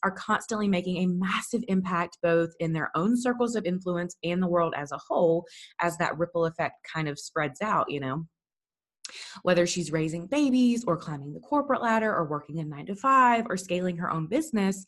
are 0.03 0.11
constantly 0.11 0.67
making 0.67 0.97
a 0.97 1.07
massive 1.07 1.63
impact 1.67 2.17
both 2.21 2.49
in 2.59 2.73
their 2.73 2.91
own 2.95 3.15
circles 3.19 3.55
of 3.55 3.65
influence 3.65 4.17
and 4.23 4.43
the 4.43 4.47
world 4.47 4.73
as 4.75 4.91
a 4.91 4.99
whole 5.07 5.45
as 5.79 5.97
that 5.97 6.17
ripple 6.17 6.45
effect 6.45 6.75
kind 6.93 7.07
of 7.07 7.17
spreads 7.17 7.61
out, 7.61 7.89
you 7.89 7.99
know. 7.99 8.25
Whether 9.43 9.65
she's 9.65 9.91
raising 9.91 10.27
babies 10.27 10.83
or 10.87 10.97
climbing 10.97 11.33
the 11.33 11.39
corporate 11.39 11.81
ladder 11.81 12.13
or 12.13 12.25
working 12.25 12.59
a 12.59 12.63
nine 12.63 12.85
to 12.87 12.95
five 12.95 13.45
or 13.49 13.57
scaling 13.57 13.97
her 13.97 14.11
own 14.11 14.27
business, 14.27 14.85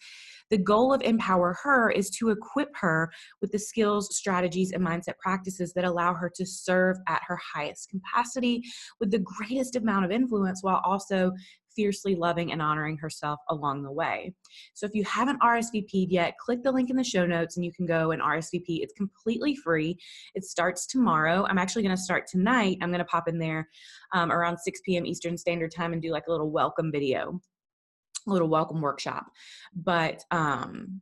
the 0.49 0.57
goal 0.57 0.93
of 0.93 1.01
Empower 1.01 1.55
Her 1.63 1.91
is 1.91 2.09
to 2.11 2.29
equip 2.29 2.69
her 2.75 3.11
with 3.41 3.51
the 3.51 3.59
skills, 3.59 4.15
strategies, 4.15 4.71
and 4.71 4.85
mindset 4.85 5.17
practices 5.19 5.73
that 5.73 5.85
allow 5.85 6.13
her 6.13 6.31
to 6.35 6.45
serve 6.45 6.97
at 7.07 7.21
her 7.27 7.39
highest 7.53 7.89
capacity 7.89 8.63
with 8.99 9.11
the 9.11 9.19
greatest 9.19 9.75
amount 9.75 10.05
of 10.05 10.11
influence 10.11 10.63
while 10.63 10.81
also 10.83 11.31
fiercely 11.79 12.13
loving 12.13 12.51
and 12.51 12.61
honoring 12.61 12.97
herself 12.97 13.39
along 13.47 13.81
the 13.81 13.91
way. 13.91 14.33
So 14.73 14.85
if 14.85 14.93
you 14.93 15.05
haven't 15.05 15.39
RSVP'd 15.39 16.11
yet, 16.11 16.33
click 16.37 16.61
the 16.61 16.73
link 16.73 16.89
in 16.89 16.97
the 16.97 17.05
show 17.05 17.25
notes 17.25 17.55
and 17.55 17.65
you 17.65 17.71
can 17.71 17.85
go 17.85 18.11
and 18.11 18.21
RSVP. 18.21 18.81
It's 18.81 18.91
completely 18.91 19.55
free. 19.55 19.97
It 20.35 20.43
starts 20.43 20.85
tomorrow. 20.85 21.45
I'm 21.47 21.57
actually 21.57 21.83
going 21.83 21.95
to 21.95 22.01
start 22.01 22.27
tonight. 22.27 22.79
I'm 22.81 22.89
going 22.89 22.99
to 22.99 23.05
pop 23.05 23.29
in 23.29 23.39
there 23.39 23.65
um, 24.13 24.29
around 24.29 24.57
6 24.57 24.81
p.m. 24.85 25.05
Eastern 25.05 25.37
Standard 25.37 25.71
Time 25.73 25.93
and 25.93 26.01
do 26.01 26.11
like 26.11 26.27
a 26.27 26.31
little 26.31 26.51
welcome 26.51 26.91
video, 26.91 27.39
a 28.27 28.29
little 28.29 28.49
welcome 28.49 28.81
workshop. 28.81 29.27
But 29.73 30.21
um, 30.31 30.99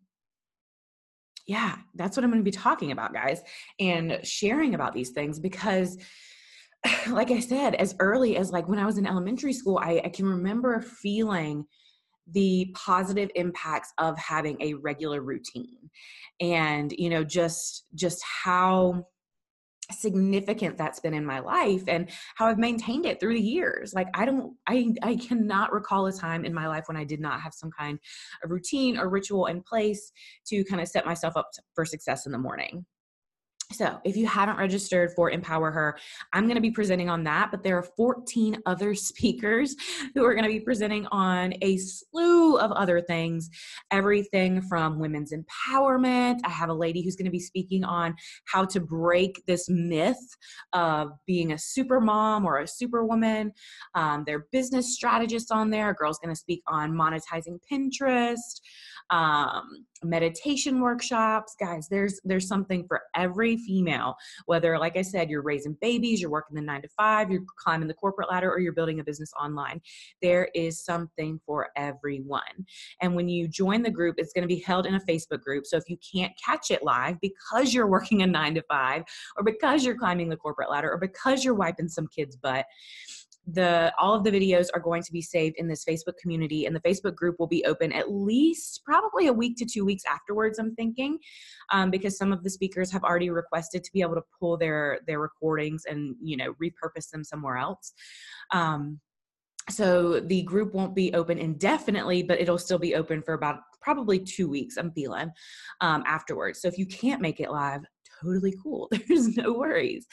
yeah, 1.48 1.77
that's 1.96 2.15
what 2.15 2.24
I'm 2.24 2.29
going 2.29 2.43
to 2.43 2.51
be 2.51 2.55
talking 2.55 2.91
about, 2.91 3.15
guys, 3.15 3.41
and 3.79 4.19
sharing 4.22 4.75
about 4.75 4.93
these 4.93 5.10
things 5.10 5.39
because 5.39 5.98
like 7.10 7.31
I 7.31 7.39
said, 7.39 7.75
as 7.75 7.96
early 8.00 8.38
as 8.38 8.51
like 8.51 8.67
when 8.67 8.79
I 8.79 8.86
was 8.86 8.98
in 8.98 9.07
elementary 9.07 9.53
school, 9.53 9.79
I, 9.81 10.01
I, 10.05 10.10
can 10.10 10.25
remember 10.25 10.79
feeling 10.81 11.65
the 12.31 12.74
positive 12.75 13.29
impacts 13.36 13.93
of 13.98 14.17
having 14.17 14.62
a 14.62 14.74
regular 14.75 15.22
routine 15.22 15.89
and 16.41 16.93
you 16.98 17.10
know 17.10 17.24
just 17.24 17.86
just 17.96 18.22
how 18.43 19.05
significant 19.91 20.77
that's 20.77 21.00
been 21.00 21.13
in 21.13 21.25
my 21.25 21.39
life 21.39 21.84
and 21.88 22.10
how 22.36 22.48
I've 22.48 22.57
maintained 22.57 23.05
it 23.05 23.19
through 23.19 23.36
the 23.36 23.41
years. 23.41 23.93
Like 23.93 24.07
I 24.13 24.25
don't 24.25 24.53
I 24.67 24.93
I 25.01 25.15
cannot 25.15 25.72
recall 25.72 26.07
a 26.07 26.12
time 26.12 26.46
in 26.46 26.53
my 26.53 26.67
life 26.67 26.84
when 26.88 26.98
I 26.98 27.03
did 27.03 27.22
not 27.22 27.41
have 27.41 27.53
some 27.53 27.72
kind 27.72 27.98
of 28.43 28.51
routine 28.51 28.98
or 28.98 29.10
ritual 29.10 29.46
in 29.46 29.62
place 29.62 30.12
to 30.48 30.63
kind 30.65 30.81
of 30.81 30.88
set 30.88 31.05
myself 31.05 31.38
up 31.38 31.50
for 31.74 31.86
success 31.86 32.25
in 32.25 32.31
the 32.31 32.38
morning. 32.38 32.86
So, 33.74 34.00
if 34.05 34.15
you 34.15 34.25
haven't 34.27 34.57
registered 34.57 35.12
for 35.13 35.29
Empower 35.29 35.71
Her, 35.71 35.97
I'm 36.31 36.45
going 36.45 36.55
to 36.55 36.62
be 36.62 36.71
presenting 36.71 37.09
on 37.09 37.25
that, 37.25 37.51
but 37.51 37.63
there 37.63 37.77
are 37.77 37.83
14 37.83 38.62
other 38.65 38.95
speakers 38.95 39.75
who 40.15 40.24
are 40.24 40.33
going 40.33 40.45
to 40.45 40.50
be 40.50 40.62
presenting 40.62 41.05
on 41.07 41.53
a 41.62 41.75
slew 41.75 42.57
of 42.59 42.71
other 42.71 43.01
things 43.01 43.50
everything 43.91 44.62
from 44.62 45.00
women's 45.00 45.33
empowerment. 45.33 46.39
I 46.45 46.50
have 46.50 46.69
a 46.69 46.74
lady 46.74 47.03
who's 47.03 47.17
going 47.17 47.25
to 47.25 47.31
be 47.31 47.41
speaking 47.41 47.83
on 47.83 48.15
how 48.45 48.63
to 48.65 48.79
break 48.79 49.43
this 49.47 49.67
myth 49.69 50.38
of 50.71 51.12
being 51.25 51.51
a 51.51 51.57
super 51.57 52.00
mom 52.00 52.45
or 52.45 52.59
a 52.59 52.67
superwoman. 52.67 53.51
Um, 53.95 54.24
there 54.25 54.38
are 54.38 54.47
business 54.53 54.95
strategists 54.95 55.51
on 55.51 55.71
there. 55.71 55.89
A 55.89 55.93
girl's 55.93 56.19
going 56.19 56.33
to 56.33 56.39
speak 56.39 56.62
on 56.67 56.93
monetizing 56.93 57.59
Pinterest 57.69 58.62
um, 59.09 59.85
meditation 60.03 60.79
workshops. 60.79 61.55
Guys 61.59 61.87
there's 61.89 62.19
there's 62.23 62.47
something 62.47 62.85
for 62.87 63.01
every 63.15 63.57
female 63.57 64.15
whether 64.45 64.77
like 64.77 64.97
i 64.97 65.01
said 65.01 65.29
you're 65.29 65.41
raising 65.41 65.75
babies 65.81 66.21
you're 66.21 66.29
working 66.29 66.55
the 66.55 66.61
nine 66.61 66.81
to 66.81 66.87
five 66.89 67.31
you're 67.31 67.43
climbing 67.57 67.87
the 67.87 67.93
corporate 67.93 68.29
ladder 68.29 68.51
or 68.51 68.59
you're 68.59 68.73
building 68.73 68.99
a 68.99 69.03
business 69.03 69.31
online. 69.41 69.81
There 70.21 70.49
is 70.53 70.83
something 70.83 71.39
for 71.45 71.69
everyone. 71.75 72.41
And 73.01 73.15
when 73.15 73.27
you 73.27 73.47
join 73.47 73.81
the 73.81 73.89
group 73.89 74.15
it's 74.17 74.33
going 74.33 74.47
to 74.47 74.53
be 74.53 74.61
held 74.61 74.85
in 74.85 74.95
a 74.95 74.99
facebook 75.01 75.41
group. 75.41 75.65
So 75.65 75.77
if 75.77 75.89
you 75.89 75.97
can't 75.97 76.33
catch 76.43 76.71
it 76.71 76.83
live 76.83 77.19
because 77.21 77.73
you're 77.73 77.87
working 77.87 78.21
a 78.21 78.27
nine 78.27 78.55
to 78.55 78.61
five 78.63 79.03
or 79.35 79.43
because 79.43 79.85
you're 79.85 79.97
climbing 79.97 80.29
the 80.29 80.37
corporate 80.37 80.69
ladder 80.69 80.91
or 80.91 80.97
because 80.97 81.43
you're 81.43 81.53
wiping 81.53 81.89
some 81.89 82.07
kid's 82.07 82.35
butt 82.35 82.65
the 83.47 83.93
all 83.97 84.13
of 84.13 84.23
the 84.23 84.31
videos 84.31 84.67
are 84.73 84.79
going 84.79 85.01
to 85.01 85.11
be 85.11 85.21
saved 85.21 85.55
in 85.57 85.67
this 85.67 85.85
facebook 85.85 86.17
community 86.21 86.65
and 86.65 86.75
the 86.75 86.81
facebook 86.81 87.15
group 87.15 87.35
will 87.39 87.47
be 87.47 87.63
open 87.65 87.91
at 87.93 88.11
least 88.11 88.81
probably 88.83 89.27
a 89.27 89.33
week 89.33 89.55
to 89.57 89.65
two 89.65 89.85
weeks 89.85 90.03
afterwards 90.05 90.59
i'm 90.59 90.75
thinking 90.75 91.17
um, 91.71 91.89
because 91.89 92.17
some 92.17 92.31
of 92.31 92.43
the 92.43 92.49
speakers 92.49 92.91
have 92.91 93.03
already 93.03 93.29
requested 93.29 93.83
to 93.83 93.91
be 93.93 94.01
able 94.01 94.15
to 94.15 94.23
pull 94.39 94.57
their 94.57 94.99
their 95.07 95.19
recordings 95.19 95.83
and 95.89 96.15
you 96.21 96.37
know 96.37 96.53
repurpose 96.61 97.09
them 97.11 97.23
somewhere 97.23 97.57
else. 97.57 97.93
Um, 98.51 98.99
so 99.69 100.21
the 100.21 100.43
group 100.43 100.73
won't 100.73 100.95
be 100.95 101.13
open 101.13 101.37
indefinitely 101.37 102.23
but 102.23 102.39
it'll 102.39 102.57
still 102.57 102.79
be 102.79 102.95
open 102.95 103.21
for 103.21 103.33
about 103.33 103.59
probably 103.81 104.17
two 104.17 104.47
weeks 104.47 104.77
i'm 104.77 104.91
feeling 104.91 105.29
um, 105.81 106.03
afterwards. 106.07 106.61
So 106.61 106.67
if 106.67 106.77
you 106.77 106.85
can't 106.85 107.21
make 107.21 107.39
it 107.39 107.51
live 107.51 107.81
totally 108.21 108.53
cool. 108.62 108.89
There's 109.07 109.36
no 109.38 109.53
worries. 109.53 110.05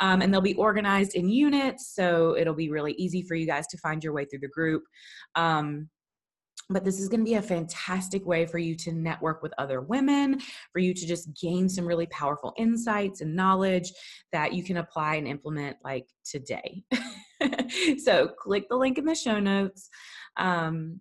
Um, 0.00 0.22
and 0.22 0.32
they'll 0.32 0.40
be 0.40 0.54
organized 0.54 1.14
in 1.14 1.28
units, 1.28 1.92
so 1.94 2.36
it'll 2.36 2.54
be 2.54 2.70
really 2.70 2.92
easy 2.92 3.22
for 3.22 3.34
you 3.34 3.46
guys 3.46 3.66
to 3.68 3.78
find 3.78 4.02
your 4.02 4.12
way 4.12 4.24
through 4.24 4.40
the 4.40 4.48
group. 4.48 4.82
Um, 5.34 5.88
but 6.70 6.84
this 6.84 7.00
is 7.00 7.08
going 7.08 7.20
to 7.20 7.28
be 7.28 7.34
a 7.34 7.42
fantastic 7.42 8.24
way 8.24 8.46
for 8.46 8.58
you 8.58 8.74
to 8.76 8.92
network 8.92 9.42
with 9.42 9.52
other 9.58 9.80
women, 9.80 10.40
for 10.72 10.78
you 10.78 10.94
to 10.94 11.06
just 11.06 11.28
gain 11.40 11.68
some 11.68 11.86
really 11.86 12.06
powerful 12.06 12.54
insights 12.56 13.20
and 13.20 13.34
knowledge 13.34 13.92
that 14.32 14.54
you 14.54 14.62
can 14.62 14.78
apply 14.78 15.16
and 15.16 15.26
implement 15.26 15.76
like 15.84 16.06
today. 16.24 16.82
so 18.02 18.28
click 18.28 18.68
the 18.68 18.76
link 18.76 18.98
in 18.98 19.04
the 19.04 19.14
show 19.14 19.38
notes. 19.40 19.88
Um, 20.36 21.00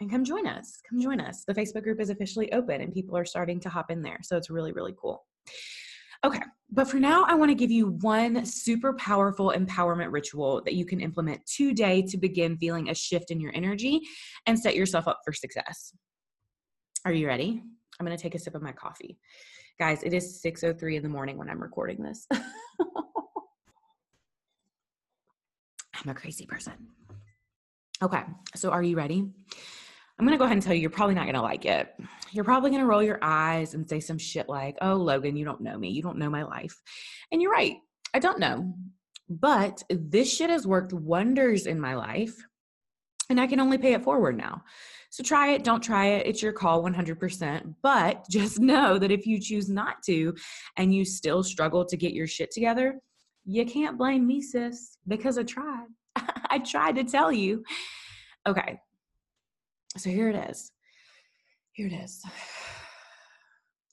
and 0.00 0.10
come 0.10 0.24
join 0.24 0.48
us. 0.48 0.80
Come 0.88 1.00
join 1.00 1.20
us. 1.20 1.44
The 1.46 1.54
Facebook 1.54 1.84
group 1.84 2.00
is 2.00 2.10
officially 2.10 2.52
open 2.52 2.80
and 2.80 2.92
people 2.92 3.16
are 3.16 3.24
starting 3.24 3.60
to 3.60 3.68
hop 3.68 3.90
in 3.90 4.02
there. 4.02 4.18
So 4.22 4.36
it's 4.36 4.50
really, 4.50 4.72
really 4.72 4.94
cool. 5.00 5.24
Okay, 6.24 6.40
but 6.70 6.88
for 6.88 6.98
now, 6.98 7.24
I 7.26 7.34
want 7.34 7.50
to 7.50 7.54
give 7.54 7.70
you 7.70 7.88
one 8.00 8.46
super 8.46 8.94
powerful 8.94 9.52
empowerment 9.56 10.12
ritual 10.12 10.62
that 10.64 10.74
you 10.74 10.86
can 10.86 11.00
implement 11.00 11.44
today 11.46 12.00
to 12.02 12.16
begin 12.16 12.56
feeling 12.56 12.88
a 12.88 12.94
shift 12.94 13.32
in 13.32 13.40
your 13.40 13.50
energy 13.54 14.00
and 14.46 14.58
set 14.58 14.76
yourself 14.76 15.08
up 15.08 15.18
for 15.24 15.32
success. 15.32 15.92
Are 17.04 17.12
you 17.12 17.26
ready? 17.26 17.60
I'm 17.98 18.06
going 18.06 18.16
to 18.16 18.22
take 18.22 18.36
a 18.36 18.38
sip 18.38 18.54
of 18.54 18.62
my 18.62 18.72
coffee. 18.72 19.18
Guys, 19.78 20.02
it 20.04 20.12
is 20.12 20.40
6:03 20.42 20.96
in 20.96 21.02
the 21.02 21.08
morning 21.08 21.36
when 21.38 21.50
I'm 21.50 21.60
recording 21.60 22.02
this. 22.02 22.26
I'm 26.04 26.08
a 26.08 26.14
crazy 26.14 26.46
person. 26.46 26.72
Okay, 28.00 28.22
so 28.54 28.70
are 28.70 28.82
you 28.82 28.96
ready? 28.96 29.26
I'm 30.22 30.26
gonna 30.28 30.38
go 30.38 30.44
ahead 30.44 30.56
and 30.56 30.62
tell 30.62 30.72
you, 30.72 30.80
you're 30.80 30.88
probably 30.88 31.16
not 31.16 31.26
gonna 31.26 31.42
like 31.42 31.64
it. 31.64 31.96
You're 32.30 32.44
probably 32.44 32.70
gonna 32.70 32.86
roll 32.86 33.02
your 33.02 33.18
eyes 33.22 33.74
and 33.74 33.88
say 33.88 33.98
some 33.98 34.18
shit 34.18 34.48
like, 34.48 34.78
oh, 34.80 34.94
Logan, 34.94 35.34
you 35.34 35.44
don't 35.44 35.60
know 35.60 35.76
me. 35.76 35.88
You 35.88 36.00
don't 36.00 36.16
know 36.16 36.30
my 36.30 36.44
life. 36.44 36.80
And 37.32 37.42
you're 37.42 37.50
right, 37.50 37.78
I 38.14 38.20
don't 38.20 38.38
know. 38.38 38.72
But 39.28 39.82
this 39.90 40.32
shit 40.32 40.48
has 40.48 40.64
worked 40.64 40.92
wonders 40.92 41.66
in 41.66 41.80
my 41.80 41.96
life, 41.96 42.36
and 43.30 43.40
I 43.40 43.48
can 43.48 43.58
only 43.58 43.78
pay 43.78 43.94
it 43.94 44.04
forward 44.04 44.36
now. 44.36 44.62
So 45.10 45.24
try 45.24 45.54
it, 45.54 45.64
don't 45.64 45.82
try 45.82 46.06
it. 46.06 46.24
It's 46.24 46.40
your 46.40 46.52
call 46.52 46.84
100%. 46.84 47.74
But 47.82 48.24
just 48.30 48.60
know 48.60 48.98
that 49.00 49.10
if 49.10 49.26
you 49.26 49.40
choose 49.40 49.68
not 49.68 50.04
to 50.04 50.36
and 50.76 50.94
you 50.94 51.04
still 51.04 51.42
struggle 51.42 51.84
to 51.84 51.96
get 51.96 52.12
your 52.12 52.28
shit 52.28 52.52
together, 52.52 53.00
you 53.44 53.66
can't 53.66 53.98
blame 53.98 54.24
me, 54.24 54.40
sis, 54.40 54.98
because 55.08 55.36
I 55.36 55.42
tried. 55.42 55.88
I 56.16 56.60
tried 56.60 56.94
to 56.94 57.02
tell 57.02 57.32
you. 57.32 57.64
Okay. 58.46 58.78
So 59.96 60.10
here 60.10 60.28
it 60.28 60.50
is. 60.50 60.70
Here 61.72 61.86
it 61.86 61.92
is. 61.92 62.22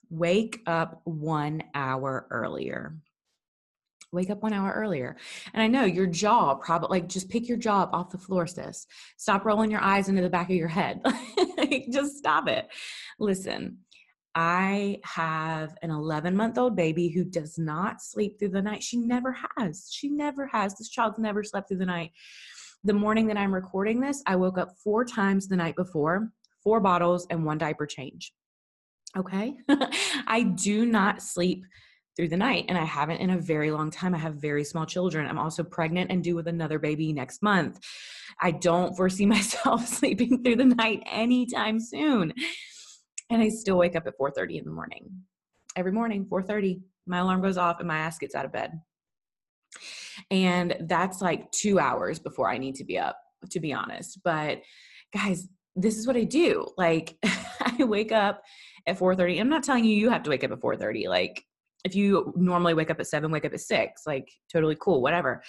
Wake 0.09 0.61
up 0.65 1.01
one 1.03 1.63
hour 1.75 2.27
earlier 2.31 2.95
wake 4.11 4.29
up 4.29 4.41
one 4.41 4.53
hour 4.53 4.71
earlier. 4.71 5.15
And 5.53 5.61
I 5.61 5.67
know 5.67 5.85
your 5.85 6.07
jaw 6.07 6.55
probably 6.55 6.99
like 6.99 7.09
just 7.09 7.29
pick 7.29 7.47
your 7.47 7.57
jaw 7.57 7.89
off 7.91 8.11
the 8.11 8.17
floor, 8.17 8.47
sis. 8.47 8.87
Stop 9.17 9.45
rolling 9.45 9.71
your 9.71 9.81
eyes 9.81 10.09
into 10.09 10.21
the 10.21 10.29
back 10.29 10.49
of 10.49 10.55
your 10.55 10.67
head. 10.67 11.01
just 11.91 12.17
stop 12.17 12.47
it. 12.47 12.67
Listen, 13.19 13.77
I 14.35 14.99
have 15.03 15.75
an 15.81 15.91
11 15.91 16.35
month 16.35 16.57
old 16.57 16.75
baby 16.75 17.09
who 17.09 17.23
does 17.23 17.57
not 17.57 18.01
sleep 18.01 18.39
through 18.39 18.49
the 18.49 18.61
night. 18.61 18.83
She 18.83 18.97
never 18.97 19.35
has. 19.57 19.89
She 19.91 20.09
never 20.09 20.47
has. 20.47 20.75
This 20.75 20.89
child's 20.89 21.19
never 21.19 21.43
slept 21.43 21.67
through 21.67 21.77
the 21.77 21.85
night. 21.85 22.11
The 22.85 22.93
morning 22.93 23.27
that 23.27 23.37
I'm 23.37 23.53
recording 23.53 23.99
this, 23.99 24.23
I 24.25 24.37
woke 24.37 24.57
up 24.57 24.77
four 24.81 25.03
times 25.03 25.47
the 25.47 25.57
night 25.57 25.75
before, 25.75 26.31
four 26.63 26.79
bottles 26.79 27.27
and 27.29 27.45
one 27.45 27.57
diaper 27.57 27.85
change. 27.85 28.31
Okay. 29.17 29.55
I 30.27 30.43
do 30.43 30.85
not 30.85 31.21
sleep 31.21 31.65
through 32.15 32.29
the 32.29 32.37
night 32.37 32.65
and 32.69 32.77
I 32.77 32.85
haven't 32.85 33.17
in 33.17 33.31
a 33.31 33.37
very 33.37 33.71
long 33.71 33.91
time. 33.91 34.15
I 34.15 34.17
have 34.19 34.35
very 34.35 34.63
small 34.63 34.85
children. 34.85 35.27
I'm 35.27 35.37
also 35.39 35.63
pregnant 35.63 36.11
and 36.11 36.23
due 36.23 36.35
with 36.35 36.47
another 36.47 36.79
baby 36.79 37.11
next 37.11 37.41
month. 37.41 37.79
I 38.41 38.51
don't 38.51 38.95
foresee 38.95 39.25
myself 39.37 39.85
sleeping 39.87 40.43
through 40.43 40.57
the 40.57 40.65
night 40.65 41.03
anytime 41.05 41.79
soon. 41.79 42.33
And 43.29 43.41
I 43.41 43.49
still 43.49 43.77
wake 43.77 43.95
up 43.95 44.07
at 44.07 44.17
4:30 44.17 44.59
in 44.59 44.65
the 44.65 44.71
morning. 44.71 45.09
Every 45.75 45.91
morning, 45.91 46.25
4:30, 46.25 46.81
my 47.05 47.19
alarm 47.19 47.41
goes 47.41 47.57
off 47.57 47.79
and 47.79 47.87
my 47.87 47.97
ass 47.97 48.17
gets 48.17 48.35
out 48.35 48.45
of 48.45 48.51
bed. 48.51 48.71
And 50.31 50.75
that's 50.81 51.21
like 51.21 51.49
2 51.51 51.79
hours 51.79 52.19
before 52.19 52.49
I 52.49 52.57
need 52.57 52.75
to 52.75 52.83
be 52.83 52.97
up, 52.97 53.17
to 53.51 53.59
be 53.59 53.73
honest. 53.73 54.19
But 54.23 54.61
guys, 55.13 55.47
this 55.75 55.97
is 55.97 56.05
what 56.07 56.17
I 56.17 56.23
do. 56.23 56.67
Like 56.77 57.17
I 57.23 57.83
wake 57.83 58.11
up 58.11 58.41
at 58.87 58.97
4:30. 58.97 59.39
I'm 59.39 59.49
not 59.49 59.63
telling 59.63 59.85
you 59.85 59.95
you 59.95 60.09
have 60.09 60.23
to 60.23 60.29
wake 60.29 60.43
up 60.43 60.51
at 60.51 60.59
4:30. 60.59 61.07
Like 61.07 61.43
if 61.85 61.95
you 61.95 62.33
normally 62.35 62.73
wake 62.73 62.91
up 62.91 62.99
at 62.99 63.07
seven, 63.07 63.31
wake 63.31 63.45
up 63.45 63.53
at 63.53 63.61
six, 63.61 64.03
like 64.05 64.29
totally 64.51 64.75
cool, 64.79 65.01
whatever. 65.01 65.41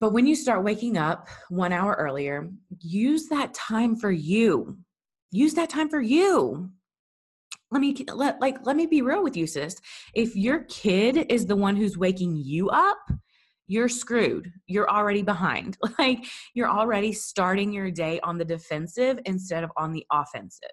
But 0.00 0.12
when 0.12 0.26
you 0.26 0.34
start 0.34 0.64
waking 0.64 0.98
up 0.98 1.28
one 1.48 1.72
hour 1.72 1.94
earlier, 1.98 2.50
use 2.80 3.28
that 3.28 3.54
time 3.54 3.96
for 3.96 4.10
you. 4.10 4.76
Use 5.30 5.54
that 5.54 5.70
time 5.70 5.88
for 5.88 6.00
you. 6.00 6.70
Let 7.70 7.80
me 7.80 7.96
let 8.12 8.40
like 8.40 8.64
let 8.64 8.76
me 8.76 8.86
be 8.86 9.02
real 9.02 9.22
with 9.22 9.36
you, 9.36 9.46
sis. 9.46 9.76
If 10.14 10.36
your 10.36 10.64
kid 10.64 11.26
is 11.28 11.46
the 11.46 11.56
one 11.56 11.76
who's 11.76 11.98
waking 11.98 12.36
you 12.36 12.70
up, 12.70 12.98
you're 13.66 13.88
screwed. 13.88 14.50
You're 14.66 14.88
already 14.88 15.22
behind. 15.22 15.76
Like 15.98 16.24
you're 16.54 16.70
already 16.70 17.12
starting 17.12 17.72
your 17.72 17.90
day 17.90 18.20
on 18.20 18.38
the 18.38 18.44
defensive 18.44 19.18
instead 19.24 19.64
of 19.64 19.70
on 19.76 19.92
the 19.92 20.04
offensive 20.12 20.70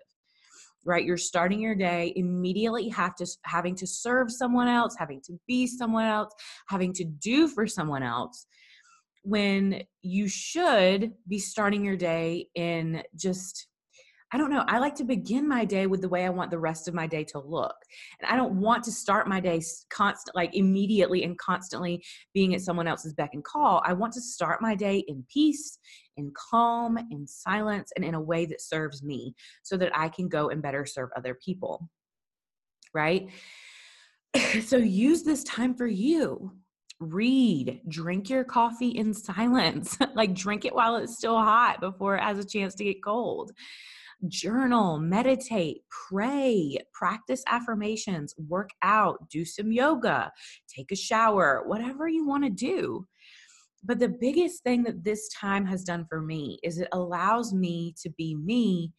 right 0.86 1.06
you're 1.06 1.18
starting 1.18 1.60
your 1.60 1.76
day 1.76 2.12
immediately 2.16 2.90
have 2.90 3.16
to 3.16 3.28
having 3.46 3.76
to 3.76 3.86
serve 3.86 4.32
someone 4.32 4.68
else 4.68 4.96
having 4.98 5.22
to 5.22 5.34
be 5.48 5.68
someone 5.68 6.06
else 6.06 6.34
having 6.68 6.92
to 6.94 7.04
do 7.04 7.48
for 7.48 7.68
someone 7.68 8.04
else 8.04 8.48
when 9.24 9.84
you 10.02 10.28
should 10.28 11.12
be 11.28 11.38
starting 11.38 11.86
your 11.86 11.96
day 11.96 12.48
in 12.56 13.04
just 13.16 13.68
I 14.34 14.38
don't 14.38 14.50
know. 14.50 14.64
I 14.68 14.80
like 14.80 14.96
to 14.96 15.04
begin 15.04 15.48
my 15.48 15.66
day 15.66 15.88
with 15.88 16.02
the 16.02 16.08
way 16.08 16.26
I 16.26 16.30
want 16.30 16.52
the 16.52 16.60
rest 16.60 16.88
of 16.88 16.94
my 16.94 17.06
day 17.06 17.26
to 17.26 17.40
look. 17.40 17.76
And 18.20 18.32
I 18.32 18.38
don't 18.38 18.54
want 18.54 18.84
to 18.86 18.92
start 18.92 19.28
my 19.28 19.42
day 19.42 19.62
constant 19.90 20.36
like 20.36 20.56
immediately 20.56 21.24
and 21.24 21.38
constantly 21.38 22.02
being 22.34 22.56
at 22.56 22.62
someone 22.62 22.88
else's 22.88 23.14
beck 23.14 23.32
and 23.34 23.44
call. 23.44 23.84
I 23.86 23.92
want 23.92 24.14
to 24.14 24.22
start 24.22 24.62
my 24.62 24.74
day 24.74 25.04
in 25.10 25.26
peace, 25.32 25.78
in 26.16 26.32
calm, 26.50 26.98
in 27.12 27.28
silence, 27.28 27.92
and 27.96 28.06
in 28.06 28.14
a 28.14 28.22
way 28.22 28.46
that 28.46 28.62
serves 28.62 29.04
me 29.04 29.36
so 29.64 29.76
that 29.78 29.92
I 29.98 30.08
can 30.08 30.30
go 30.30 30.50
and 30.50 30.62
better 30.62 30.86
serve 30.86 31.10
other 31.18 31.38
people. 31.44 31.90
Right? 32.94 33.28
so 34.64 34.78
use 34.78 35.24
this 35.24 35.44
time 35.44 35.76
for 35.76 35.88
you 35.88 36.54
read, 37.04 37.82
drink 37.88 38.30
your 38.30 38.44
coffee 38.44 38.90
in 38.90 39.12
silence, 39.12 39.98
like 40.14 40.36
drink 40.36 40.66
it 40.66 40.76
while 40.76 40.98
it's 40.98 41.18
still 41.18 41.36
hot 41.36 41.82
before 41.82 42.16
it 42.16 42.22
has 42.22 42.38
a 42.38 42.46
chance 42.46 42.76
to 42.76 42.84
get 42.84 43.04
cold 43.04 43.52
journal, 44.28 45.00
meditate, 45.00 45.82
pray, 46.10 46.78
practice 46.94 47.44
affirmations, 47.48 48.34
work 48.48 48.70
out, 48.82 49.30
do 49.30 49.46
some 49.46 49.72
yoga, 49.72 50.32
take 50.68 50.92
a 50.92 50.96
shower, 50.96 51.64
whatever 51.66 52.08
you 52.08 52.26
want 52.26 52.44
to 52.44 52.50
do. 52.50 53.08
But 53.84 54.00
the 54.00 54.10
biggest 54.10 54.64
thing 54.64 54.84
that 54.84 55.04
this 55.04 55.28
time 55.30 55.66
has 55.66 55.84
done 55.84 56.06
for 56.08 56.22
me 56.22 56.60
is 56.64 56.78
it 56.78 56.90
allows 56.92 57.54
me 57.54 57.96
to 58.02 58.10
be 58.12 58.36
me 58.36 58.94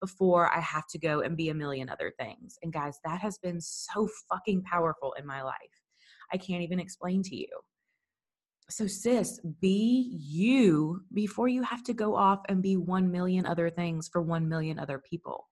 before 0.00 0.54
I 0.54 0.60
have 0.60 0.86
to 0.90 0.98
go 0.98 1.20
and 1.22 1.36
be 1.36 1.48
a 1.48 1.54
million 1.54 1.88
other 1.88 2.12
things. 2.18 2.56
And 2.62 2.72
guys, 2.72 2.98
that 3.04 3.20
has 3.20 3.38
been 3.38 3.60
so 3.60 4.08
fucking 4.28 4.62
powerful 4.62 5.14
in 5.18 5.26
my 5.26 5.42
life. 5.42 5.54
I 6.32 6.36
can't 6.36 6.62
even 6.62 6.78
explain 6.78 7.22
to 7.24 7.36
you. 7.36 7.48
So, 8.70 8.86
sis, 8.86 9.40
be 9.60 10.14
you 10.18 11.02
before 11.14 11.48
you 11.48 11.62
have 11.62 11.82
to 11.84 11.94
go 11.94 12.14
off 12.14 12.40
and 12.48 12.62
be 12.62 12.76
1 12.76 13.10
million 13.10 13.46
other 13.46 13.70
things 13.70 14.08
for 14.08 14.20
1 14.20 14.46
million 14.46 14.78
other 14.78 14.98
people. 14.98 15.46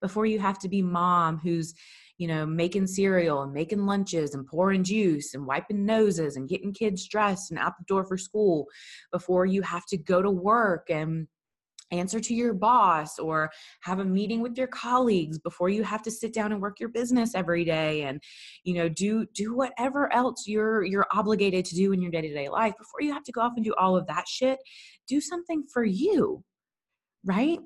Before 0.00 0.26
you 0.26 0.40
have 0.40 0.58
to 0.60 0.68
be 0.68 0.82
mom 0.82 1.38
who's, 1.38 1.74
you 2.18 2.26
know, 2.26 2.44
making 2.44 2.88
cereal 2.88 3.42
and 3.42 3.52
making 3.52 3.86
lunches 3.86 4.34
and 4.34 4.44
pouring 4.44 4.82
juice 4.82 5.32
and 5.32 5.46
wiping 5.46 5.86
noses 5.86 6.34
and 6.36 6.48
getting 6.48 6.72
kids 6.72 7.06
dressed 7.06 7.52
and 7.52 7.60
out 7.60 7.78
the 7.78 7.84
door 7.84 8.04
for 8.04 8.18
school. 8.18 8.66
Before 9.12 9.46
you 9.46 9.62
have 9.62 9.86
to 9.86 9.96
go 9.96 10.20
to 10.20 10.30
work 10.30 10.90
and 10.90 11.28
answer 11.90 12.20
to 12.20 12.34
your 12.34 12.52
boss 12.52 13.18
or 13.18 13.50
have 13.82 14.00
a 14.00 14.04
meeting 14.04 14.40
with 14.40 14.56
your 14.58 14.66
colleagues 14.66 15.38
before 15.38 15.68
you 15.68 15.82
have 15.82 16.02
to 16.02 16.10
sit 16.10 16.34
down 16.34 16.52
and 16.52 16.60
work 16.60 16.80
your 16.80 16.88
business 16.88 17.34
every 17.34 17.64
day 17.64 18.02
and 18.02 18.20
you 18.64 18.74
know 18.74 18.88
do 18.88 19.24
do 19.34 19.54
whatever 19.54 20.12
else 20.12 20.44
you're 20.46 20.84
you're 20.84 21.06
obligated 21.12 21.64
to 21.64 21.74
do 21.74 21.92
in 21.92 22.02
your 22.02 22.10
day-to-day 22.10 22.48
life. 22.48 22.74
Before 22.78 23.00
you 23.00 23.12
have 23.12 23.24
to 23.24 23.32
go 23.32 23.40
off 23.40 23.52
and 23.56 23.64
do 23.64 23.74
all 23.78 23.96
of 23.96 24.06
that 24.06 24.26
shit 24.28 24.58
do 25.08 25.20
something 25.20 25.64
for 25.72 25.84
you 25.84 26.42
right? 27.26 27.58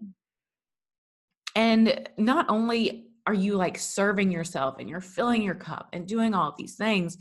And 1.54 2.08
not 2.16 2.46
only 2.48 3.09
are 3.26 3.34
you 3.34 3.54
like 3.54 3.78
serving 3.78 4.30
yourself 4.30 4.76
and 4.78 4.88
you're 4.88 5.00
filling 5.00 5.42
your 5.42 5.54
cup 5.54 5.88
and 5.92 6.06
doing 6.06 6.34
all 6.34 6.48
of 6.48 6.56
these 6.56 6.74
things 6.76 7.16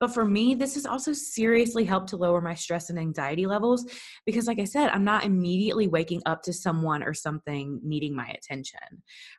but 0.00 0.14
for 0.14 0.24
me, 0.24 0.54
this 0.54 0.74
has 0.74 0.86
also 0.86 1.12
seriously 1.12 1.84
helped 1.84 2.08
to 2.08 2.16
lower 2.16 2.40
my 2.40 2.54
stress 2.54 2.88
and 2.88 2.98
anxiety 2.98 3.46
levels 3.46 3.84
because, 4.24 4.46
like 4.46 4.58
I 4.58 4.64
said, 4.64 4.88
I'm 4.88 5.04
not 5.04 5.26
immediately 5.26 5.88
waking 5.88 6.22
up 6.24 6.42
to 6.44 6.54
someone 6.54 7.02
or 7.02 7.12
something 7.12 7.78
needing 7.84 8.16
my 8.16 8.26
attention, 8.28 8.80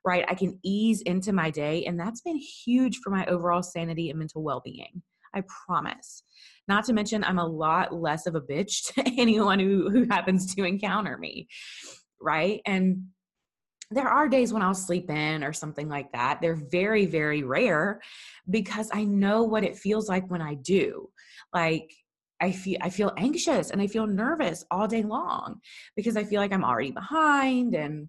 right? 0.05 0.23
I 0.29 0.35
can 0.35 0.59
ease 0.63 1.01
into 1.01 1.33
my 1.33 1.49
day, 1.49 1.83
and 1.85 1.99
that's 1.99 2.21
been 2.21 2.37
huge 2.37 2.99
for 2.99 3.09
my 3.09 3.25
overall 3.25 3.63
sanity 3.63 4.11
and 4.11 4.19
mental 4.19 4.43
well 4.43 4.61
being. 4.63 5.01
I 5.33 5.43
promise. 5.65 6.23
Not 6.67 6.85
to 6.85 6.93
mention, 6.93 7.23
I'm 7.23 7.39
a 7.39 7.47
lot 7.47 7.91
less 7.91 8.27
of 8.27 8.35
a 8.35 8.41
bitch 8.41 8.93
to 8.93 9.03
anyone 9.19 9.59
who, 9.59 9.89
who 9.89 10.05
happens 10.11 10.53
to 10.53 10.63
encounter 10.63 11.17
me, 11.17 11.47
right? 12.21 12.61
And 12.67 13.05
there 13.91 14.07
are 14.07 14.29
days 14.29 14.53
when 14.53 14.61
I'll 14.61 14.73
sleep 14.73 15.09
in 15.09 15.43
or 15.43 15.53
something 15.53 15.89
like 15.89 16.11
that. 16.13 16.39
They're 16.41 16.55
very, 16.71 17.05
very 17.05 17.43
rare 17.43 18.01
because 18.49 18.89
I 18.93 19.03
know 19.03 19.43
what 19.43 19.63
it 19.63 19.77
feels 19.77 20.07
like 20.07 20.29
when 20.31 20.41
I 20.41 20.55
do. 20.55 21.09
Like 21.53 21.91
I 22.39 22.51
feel 22.51 22.77
I 22.81 22.89
feel 22.89 23.13
anxious 23.17 23.69
and 23.69 23.81
I 23.81 23.87
feel 23.87 24.07
nervous 24.07 24.65
all 24.71 24.87
day 24.87 25.03
long 25.03 25.59
because 25.95 26.17
I 26.17 26.23
feel 26.23 26.41
like 26.41 26.53
I'm 26.53 26.63
already 26.63 26.91
behind 26.91 27.75
and 27.75 28.07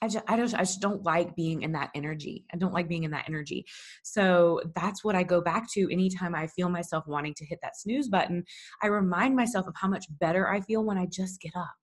I 0.00 0.08
just, 0.08 0.24
I 0.28 0.36
just, 0.36 0.54
I 0.54 0.58
just 0.60 0.80
don't 0.80 1.02
like 1.02 1.34
being 1.34 1.62
in 1.62 1.72
that 1.72 1.90
energy. 1.94 2.44
I 2.52 2.56
don't 2.56 2.72
like 2.72 2.88
being 2.88 3.04
in 3.04 3.10
that 3.10 3.28
energy. 3.28 3.66
So 4.04 4.60
that's 4.76 5.02
what 5.02 5.16
I 5.16 5.24
go 5.24 5.40
back 5.40 5.70
to 5.72 5.88
anytime 5.90 6.34
I 6.34 6.46
feel 6.46 6.68
myself 6.68 7.06
wanting 7.06 7.34
to 7.34 7.44
hit 7.44 7.58
that 7.62 7.76
snooze 7.76 8.08
button. 8.08 8.44
I 8.82 8.86
remind 8.86 9.34
myself 9.34 9.66
of 9.66 9.74
how 9.76 9.88
much 9.88 10.06
better 10.20 10.48
I 10.48 10.60
feel 10.60 10.84
when 10.84 10.98
I 10.98 11.06
just 11.06 11.40
get 11.40 11.52
up 11.56 11.74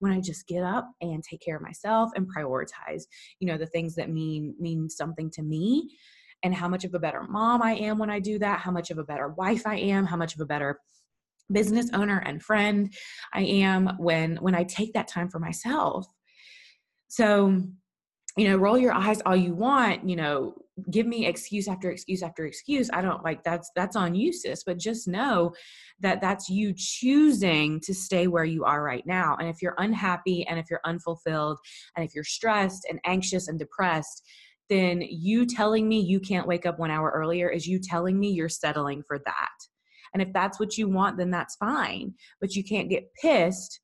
when 0.00 0.12
I 0.12 0.20
just 0.20 0.46
get 0.46 0.62
up 0.62 0.90
and 1.00 1.22
take 1.22 1.40
care 1.40 1.56
of 1.56 1.62
myself 1.62 2.10
and 2.14 2.28
prioritize, 2.28 3.04
you 3.40 3.46
know, 3.46 3.56
the 3.56 3.66
things 3.66 3.94
that 3.94 4.10
mean 4.10 4.54
mean 4.58 4.88
something 4.88 5.30
to 5.30 5.42
me 5.42 5.96
and 6.42 6.54
how 6.54 6.68
much 6.68 6.84
of 6.84 6.94
a 6.94 6.98
better 6.98 7.22
mom 7.22 7.62
I 7.62 7.72
am 7.74 7.98
when 7.98 8.10
I 8.10 8.18
do 8.18 8.38
that, 8.40 8.60
how 8.60 8.70
much 8.70 8.90
of 8.90 8.98
a 8.98 9.04
better 9.04 9.28
wife 9.28 9.66
I 9.66 9.76
am, 9.76 10.06
how 10.06 10.16
much 10.16 10.34
of 10.34 10.40
a 10.40 10.46
better 10.46 10.80
business 11.50 11.90
owner 11.92 12.18
and 12.18 12.42
friend 12.42 12.92
I 13.32 13.42
am 13.42 13.96
when 13.98 14.36
when 14.36 14.54
I 14.54 14.64
take 14.64 14.92
that 14.94 15.08
time 15.08 15.28
for 15.28 15.38
myself. 15.38 16.06
So, 17.12 17.62
you 18.38 18.48
know, 18.48 18.56
roll 18.56 18.78
your 18.78 18.94
eyes 18.94 19.20
all 19.26 19.36
you 19.36 19.54
want, 19.54 20.08
you 20.08 20.16
know, 20.16 20.54
give 20.90 21.06
me 21.06 21.26
excuse 21.26 21.68
after 21.68 21.90
excuse 21.90 22.22
after 22.22 22.46
excuse. 22.46 22.88
I 22.90 23.02
don't 23.02 23.22
like 23.22 23.44
that's 23.44 23.70
that's 23.76 23.96
on 23.96 24.14
you, 24.14 24.32
sis, 24.32 24.64
but 24.64 24.78
just 24.78 25.06
know 25.06 25.52
that 26.00 26.22
that's 26.22 26.48
you 26.48 26.72
choosing 26.74 27.80
to 27.80 27.92
stay 27.92 28.28
where 28.28 28.46
you 28.46 28.64
are 28.64 28.82
right 28.82 29.06
now. 29.06 29.36
And 29.38 29.46
if 29.46 29.60
you're 29.60 29.74
unhappy 29.76 30.46
and 30.48 30.58
if 30.58 30.70
you're 30.70 30.80
unfulfilled 30.86 31.58
and 31.94 32.02
if 32.06 32.14
you're 32.14 32.24
stressed 32.24 32.86
and 32.88 32.98
anxious 33.04 33.46
and 33.46 33.58
depressed, 33.58 34.22
then 34.70 35.02
you 35.02 35.44
telling 35.44 35.86
me 35.86 36.00
you 36.00 36.18
can't 36.18 36.48
wake 36.48 36.64
up 36.64 36.78
1 36.78 36.90
hour 36.90 37.12
earlier 37.14 37.50
is 37.50 37.66
you 37.66 37.78
telling 37.78 38.18
me 38.18 38.30
you're 38.30 38.48
settling 38.48 39.02
for 39.06 39.18
that. 39.18 39.58
And 40.14 40.22
if 40.22 40.32
that's 40.32 40.58
what 40.58 40.78
you 40.78 40.88
want, 40.88 41.18
then 41.18 41.30
that's 41.30 41.56
fine. 41.56 42.14
But 42.40 42.54
you 42.54 42.64
can't 42.64 42.88
get 42.88 43.12
pissed 43.20 43.80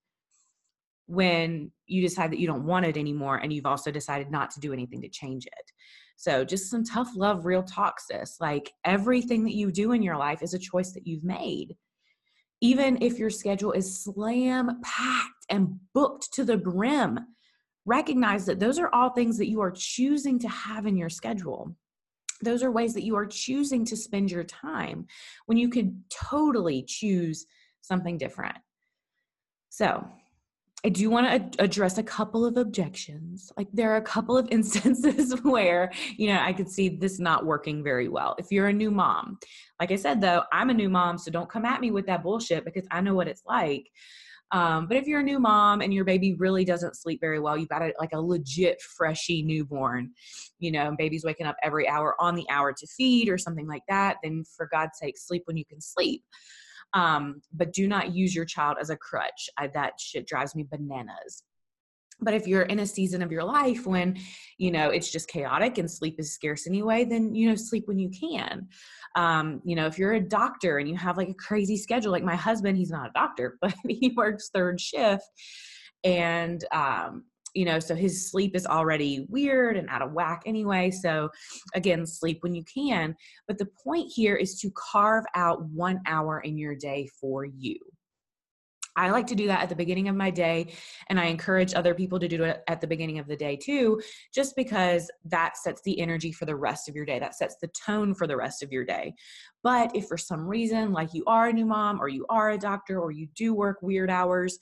when 1.04 1.72
you 1.88 2.02
decide 2.02 2.30
that 2.30 2.38
you 2.38 2.46
don't 2.46 2.66
want 2.66 2.86
it 2.86 2.96
anymore 2.96 3.36
and 3.36 3.52
you've 3.52 3.66
also 3.66 3.90
decided 3.90 4.30
not 4.30 4.50
to 4.52 4.60
do 4.60 4.72
anything 4.72 5.00
to 5.02 5.08
change 5.08 5.46
it. 5.46 5.72
So, 6.16 6.44
just 6.44 6.70
some 6.70 6.84
tough 6.84 7.10
love, 7.14 7.46
real 7.46 7.62
talk, 7.62 8.00
sis. 8.00 8.36
Like 8.40 8.72
everything 8.84 9.44
that 9.44 9.54
you 9.54 9.70
do 9.70 9.92
in 9.92 10.02
your 10.02 10.16
life 10.16 10.42
is 10.42 10.54
a 10.54 10.58
choice 10.58 10.92
that 10.92 11.06
you've 11.06 11.24
made. 11.24 11.76
Even 12.60 13.00
if 13.00 13.18
your 13.18 13.30
schedule 13.30 13.72
is 13.72 14.02
slam 14.02 14.80
packed 14.82 15.46
and 15.48 15.78
booked 15.94 16.32
to 16.34 16.44
the 16.44 16.56
brim, 16.56 17.20
recognize 17.86 18.46
that 18.46 18.58
those 18.58 18.78
are 18.78 18.92
all 18.92 19.10
things 19.10 19.38
that 19.38 19.48
you 19.48 19.60
are 19.60 19.70
choosing 19.70 20.38
to 20.40 20.48
have 20.48 20.86
in 20.86 20.96
your 20.96 21.08
schedule 21.08 21.76
those 22.42 22.62
are 22.62 22.70
ways 22.70 22.94
that 22.94 23.04
you 23.04 23.16
are 23.16 23.26
choosing 23.26 23.84
to 23.86 23.96
spend 23.96 24.30
your 24.30 24.44
time 24.44 25.06
when 25.46 25.58
you 25.58 25.68
could 25.68 26.02
totally 26.10 26.84
choose 26.86 27.46
something 27.80 28.18
different. 28.18 28.56
So, 29.70 30.06
I 30.84 30.90
do 30.90 31.10
want 31.10 31.52
to 31.52 31.62
address 31.62 31.98
a 31.98 32.04
couple 32.04 32.46
of 32.46 32.56
objections. 32.56 33.50
Like, 33.56 33.66
there 33.72 33.92
are 33.92 33.96
a 33.96 34.02
couple 34.02 34.38
of 34.38 34.48
instances 34.52 35.34
where, 35.42 35.90
you 36.16 36.28
know, 36.28 36.40
I 36.40 36.52
could 36.52 36.70
see 36.70 36.88
this 36.88 37.18
not 37.18 37.44
working 37.44 37.82
very 37.82 38.08
well. 38.08 38.36
If 38.38 38.46
you're 38.50 38.68
a 38.68 38.72
new 38.72 38.90
mom, 38.90 39.38
like 39.80 39.90
I 39.90 39.96
said, 39.96 40.20
though, 40.20 40.42
I'm 40.52 40.70
a 40.70 40.74
new 40.74 40.88
mom, 40.88 41.18
so 41.18 41.30
don't 41.30 41.50
come 41.50 41.64
at 41.64 41.80
me 41.80 41.90
with 41.90 42.06
that 42.06 42.22
bullshit 42.22 42.64
because 42.64 42.86
I 42.90 43.00
know 43.00 43.14
what 43.14 43.28
it's 43.28 43.42
like. 43.46 43.90
Um, 44.50 44.86
but 44.86 44.96
if 44.96 45.06
you're 45.06 45.20
a 45.20 45.24
new 45.24 45.38
mom 45.38 45.82
and 45.82 45.92
your 45.92 46.04
baby 46.04 46.34
really 46.34 46.64
doesn't 46.64 46.96
sleep 46.96 47.20
very 47.20 47.38
well, 47.38 47.56
you've 47.56 47.68
got 47.68 47.82
a, 47.82 47.92
like 47.98 48.12
a 48.14 48.20
legit 48.20 48.80
freshy 48.80 49.42
newborn, 49.42 50.12
you 50.58 50.72
know, 50.72 50.94
baby's 50.96 51.24
waking 51.24 51.46
up 51.46 51.56
every 51.62 51.86
hour 51.86 52.14
on 52.18 52.34
the 52.34 52.46
hour 52.50 52.72
to 52.72 52.86
feed 52.86 53.28
or 53.28 53.36
something 53.36 53.66
like 53.66 53.82
that, 53.88 54.16
then 54.22 54.44
for 54.56 54.68
God's 54.72 54.98
sake, 54.98 55.18
sleep 55.18 55.42
when 55.44 55.56
you 55.56 55.66
can 55.66 55.80
sleep. 55.80 56.22
Um, 56.94 57.42
but 57.52 57.72
do 57.72 57.86
not 57.86 58.14
use 58.14 58.34
your 58.34 58.44
child 58.44 58.76
as 58.80 58.90
a 58.90 58.96
crutch. 58.96 59.48
I, 59.56 59.68
that 59.68 60.00
shit 60.00 60.26
drives 60.26 60.54
me 60.54 60.66
bananas. 60.70 61.42
But 62.20 62.34
if 62.34 62.46
you're 62.46 62.62
in 62.62 62.80
a 62.80 62.86
season 62.86 63.22
of 63.22 63.30
your 63.30 63.44
life 63.44 63.86
when, 63.86 64.18
you 64.56 64.70
know, 64.70 64.90
it's 64.90 65.10
just 65.10 65.28
chaotic 65.28 65.78
and 65.78 65.90
sleep 65.90 66.16
is 66.18 66.34
scarce 66.34 66.66
anyway, 66.66 67.04
then, 67.04 67.34
you 67.34 67.48
know, 67.48 67.54
sleep 67.54 67.86
when 67.86 67.98
you 67.98 68.10
can. 68.10 68.66
Um, 69.14 69.60
you 69.64 69.76
know, 69.76 69.86
if 69.86 69.98
you're 69.98 70.14
a 70.14 70.20
doctor 70.20 70.78
and 70.78 70.88
you 70.88 70.96
have 70.96 71.16
like 71.16 71.28
a 71.28 71.34
crazy 71.34 71.76
schedule, 71.76 72.10
like 72.10 72.24
my 72.24 72.34
husband, 72.34 72.76
he's 72.76 72.90
not 72.90 73.10
a 73.10 73.12
doctor, 73.14 73.56
but 73.62 73.74
he 73.88 74.12
works 74.16 74.50
third 74.52 74.80
shift. 74.80 75.24
And, 76.02 76.64
um, 76.72 77.24
you 77.58 77.64
know, 77.64 77.80
so 77.80 77.92
his 77.92 78.30
sleep 78.30 78.54
is 78.54 78.66
already 78.66 79.26
weird 79.28 79.76
and 79.76 79.88
out 79.88 80.00
of 80.00 80.12
whack 80.12 80.44
anyway. 80.46 80.92
So, 80.92 81.28
again, 81.74 82.06
sleep 82.06 82.44
when 82.44 82.54
you 82.54 82.62
can. 82.62 83.16
But 83.48 83.58
the 83.58 83.66
point 83.66 84.12
here 84.14 84.36
is 84.36 84.60
to 84.60 84.70
carve 84.76 85.24
out 85.34 85.64
one 85.64 86.00
hour 86.06 86.38
in 86.38 86.56
your 86.56 86.76
day 86.76 87.08
for 87.20 87.44
you. 87.44 87.76
I 88.98 89.10
like 89.10 89.26
to 89.28 89.34
do 89.34 89.46
that 89.46 89.62
at 89.62 89.68
the 89.68 89.76
beginning 89.76 90.08
of 90.08 90.16
my 90.16 90.30
day, 90.30 90.74
and 91.08 91.20
I 91.20 91.26
encourage 91.26 91.74
other 91.74 91.94
people 91.94 92.18
to 92.18 92.28
do 92.28 92.42
it 92.42 92.62
at 92.68 92.80
the 92.80 92.86
beginning 92.86 93.18
of 93.18 93.28
the 93.28 93.36
day 93.36 93.56
too, 93.56 94.00
just 94.34 94.56
because 94.56 95.10
that 95.24 95.56
sets 95.56 95.80
the 95.82 96.00
energy 96.00 96.32
for 96.32 96.46
the 96.46 96.56
rest 96.56 96.88
of 96.88 96.96
your 96.96 97.04
day. 97.04 97.18
That 97.18 97.36
sets 97.36 97.56
the 97.60 97.68
tone 97.68 98.14
for 98.14 98.26
the 98.26 98.36
rest 98.36 98.62
of 98.62 98.72
your 98.72 98.84
day. 98.84 99.14
But 99.62 99.94
if 99.94 100.06
for 100.06 100.16
some 100.16 100.46
reason, 100.46 100.92
like 100.92 101.14
you 101.14 101.24
are 101.26 101.48
a 101.48 101.52
new 101.52 101.66
mom, 101.66 102.00
or 102.00 102.08
you 102.08 102.26
are 102.28 102.50
a 102.50 102.58
doctor, 102.58 103.00
or 103.00 103.10
you 103.10 103.28
do 103.34 103.54
work 103.54 103.78
weird 103.82 104.10
hours, 104.10 104.58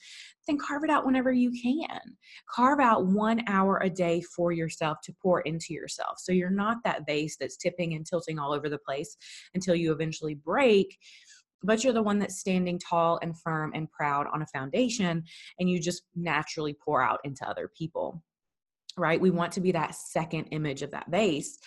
then 0.47 0.59
carve 0.59 0.85
it 0.85 0.91
out 0.91 1.05
whenever 1.05 1.33
you 1.33 1.51
can. 1.51 2.01
Carve 2.49 2.81
out 2.81 3.07
one 3.07 3.43
hour 3.49 3.81
a 3.83 3.91
day 3.91 4.21
for 4.21 4.53
yourself 4.53 4.99
to 5.05 5.15
pour 5.21 5.41
into 5.43 5.75
yourself. 5.75 6.19
So 6.19 6.33
you're 6.33 6.51
not 6.51 6.79
that 6.85 7.07
vase 7.07 7.37
that's 7.39 7.57
tipping 7.57 7.95
and 7.95 8.07
tilting 8.07 8.39
all 8.39 8.53
over 8.53 8.69
the 8.69 8.79
place 8.79 9.17
until 9.55 9.75
you 9.75 9.93
eventually 9.93 10.35
break 10.35 10.99
but 11.63 11.83
you're 11.83 11.93
the 11.93 12.03
one 12.03 12.19
that's 12.19 12.39
standing 12.39 12.79
tall 12.79 13.19
and 13.23 13.39
firm 13.41 13.73
and 13.75 13.91
proud 13.91 14.27
on 14.33 14.43
a 14.43 14.47
foundation 14.47 15.25
and 15.59 15.71
you 15.71 15.81
just 15.81 16.03
naturally 16.15 16.77
pour 16.85 17.03
out 17.03 17.21
into 17.25 17.49
other 17.49 17.71
people 17.77 18.23
right? 18.99 19.21
We 19.21 19.31
want 19.31 19.53
to 19.53 19.61
be 19.61 19.73
that 19.73 19.95
second 19.95 20.45
image 20.53 20.83
of 20.83 20.91
that 20.93 21.11
vase 21.11 21.59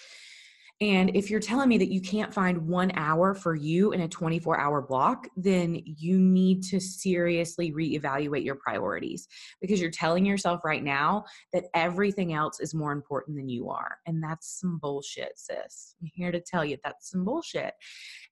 and 0.82 1.13
if 1.13 1.30
you're 1.30 1.42
telling 1.42 1.68
me 1.68 1.78
that 1.78 1.92
you 1.92 2.00
can't 2.00 2.34
find 2.34 2.65
one 2.65 2.92
hour 2.96 3.34
for 3.34 3.54
you 3.54 3.92
in 3.92 4.02
a 4.02 4.08
24 4.08 4.58
hour 4.58 4.82
block, 4.82 5.28
then 5.36 5.82
you 5.84 6.18
need 6.18 6.63
to 6.63 6.80
seriously 6.80 7.74
reevaluate 7.74 8.46
your 8.46 8.56
priorities 8.56 9.28
because 9.60 9.82
you're 9.82 9.92
telling 9.92 10.26
yourself 10.26 10.62
right 10.63 10.84
now 10.84 11.26
that 11.52 11.65
everything 11.74 12.32
else 12.32 12.62
is 12.62 12.74
more 12.74 12.94
important 12.94 13.36
than 13.36 13.50
you 13.50 13.70
are. 13.70 13.98
And 14.06 14.24
that's 14.24 14.60
some 14.60 14.78
bullshit, 14.78 15.34
sis. 15.36 15.96
I'm 16.02 16.10
here 16.13 16.32
to 16.32 16.39
tell 16.39 16.63
you 16.63 16.78
that's 16.82 17.12
some 17.12 17.26
bullshit. 17.26 17.74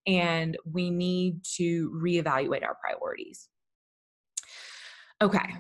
And 0.06 0.56
we 0.64 0.90
need 0.90 1.44
to 1.58 1.92
reevaluate 2.02 2.64
our 2.64 2.76
priorities. 2.76 3.50
Okay, 5.22 5.54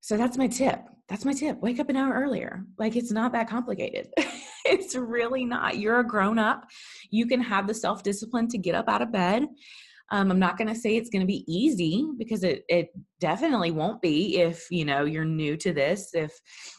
so 0.00 0.16
that's 0.16 0.38
my 0.38 0.46
tip. 0.46 0.80
That's 1.08 1.24
my 1.24 1.32
tip. 1.32 1.60
Wake 1.60 1.80
up 1.80 1.88
an 1.88 1.96
hour 1.96 2.14
earlier. 2.14 2.64
Like 2.78 2.96
it's 2.96 3.10
not 3.10 3.32
that 3.32 3.48
complicated. 3.48 4.08
it's 4.64 4.94
really 4.94 5.44
not. 5.44 5.78
You're 5.78 6.00
a 6.00 6.06
grown 6.06 6.38
up. 6.38 6.66
You 7.10 7.26
can 7.26 7.40
have 7.40 7.66
the 7.66 7.74
self 7.74 8.02
discipline 8.02 8.48
to 8.48 8.58
get 8.58 8.74
up 8.74 8.88
out 8.88 9.02
of 9.02 9.12
bed. 9.12 9.46
Um, 10.12 10.30
I'm 10.30 10.40
not 10.40 10.58
going 10.58 10.68
to 10.68 10.74
say 10.74 10.96
it's 10.96 11.10
going 11.10 11.20
to 11.20 11.26
be 11.26 11.44
easy 11.46 12.04
because 12.18 12.42
it 12.42 12.64
it 12.68 12.88
definitely 13.20 13.70
won't 13.70 14.02
be 14.02 14.38
if 14.38 14.66
you 14.70 14.84
know 14.84 15.04
you're 15.04 15.24
new 15.24 15.56
to 15.58 15.72
this. 15.72 16.10
If 16.14 16.32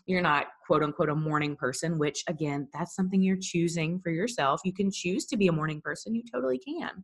you're 0.05 0.21
not 0.21 0.47
quote 0.65 0.83
unquote 0.83 1.09
a 1.09 1.15
morning 1.15 1.55
person, 1.55 1.97
which 1.97 2.23
again, 2.27 2.67
that's 2.73 2.95
something 2.95 3.21
you're 3.21 3.37
choosing 3.39 3.99
for 4.01 4.11
yourself. 4.11 4.61
You 4.65 4.73
can 4.73 4.91
choose 4.91 5.25
to 5.27 5.37
be 5.37 5.47
a 5.47 5.53
morning 5.53 5.81
person. 5.81 6.15
You 6.15 6.23
totally 6.31 6.59
can. 6.59 7.03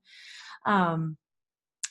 Um, 0.66 1.18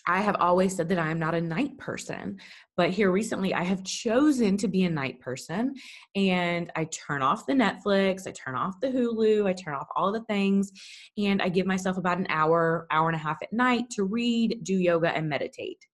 I 0.06 0.20
have 0.20 0.36
always 0.36 0.76
said 0.76 0.88
that 0.90 0.98
I 0.98 1.10
am 1.10 1.18
not 1.18 1.34
a 1.34 1.40
night 1.40 1.76
person, 1.78 2.38
but 2.76 2.90
here 2.90 3.10
recently 3.10 3.52
I 3.52 3.64
have 3.64 3.82
chosen 3.82 4.56
to 4.58 4.68
be 4.68 4.84
a 4.84 4.90
night 4.90 5.20
person 5.20 5.74
and 6.14 6.70
I 6.76 6.84
turn 6.84 7.22
off 7.22 7.46
the 7.46 7.54
Netflix, 7.54 8.26
I 8.26 8.32
turn 8.32 8.54
off 8.54 8.80
the 8.80 8.88
Hulu, 8.88 9.48
I 9.48 9.52
turn 9.52 9.74
off 9.74 9.88
all 9.96 10.12
the 10.12 10.22
things, 10.24 10.70
and 11.18 11.42
I 11.42 11.48
give 11.48 11.66
myself 11.66 11.96
about 11.96 12.18
an 12.18 12.26
hour, 12.28 12.86
hour 12.90 13.08
and 13.08 13.16
a 13.16 13.22
half 13.22 13.38
at 13.42 13.52
night 13.52 13.90
to 13.90 14.04
read, 14.04 14.60
do 14.62 14.74
yoga, 14.74 15.08
and 15.08 15.28
meditate. 15.28 15.84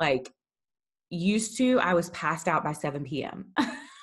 Like, 0.00 0.32
used 1.10 1.56
to, 1.58 1.78
I 1.80 1.94
was 1.94 2.10
passed 2.10 2.48
out 2.48 2.64
by 2.64 2.72
7 2.72 3.04
p.m. 3.04 3.54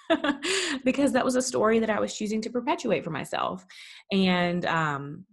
because 0.84 1.12
that 1.12 1.26
was 1.26 1.36
a 1.36 1.42
story 1.42 1.80
that 1.80 1.90
I 1.90 2.00
was 2.00 2.16
choosing 2.16 2.42
to 2.42 2.50
perpetuate 2.50 3.04
for 3.04 3.12
myself. 3.12 3.66
And 4.12 4.66
um, 4.66 5.26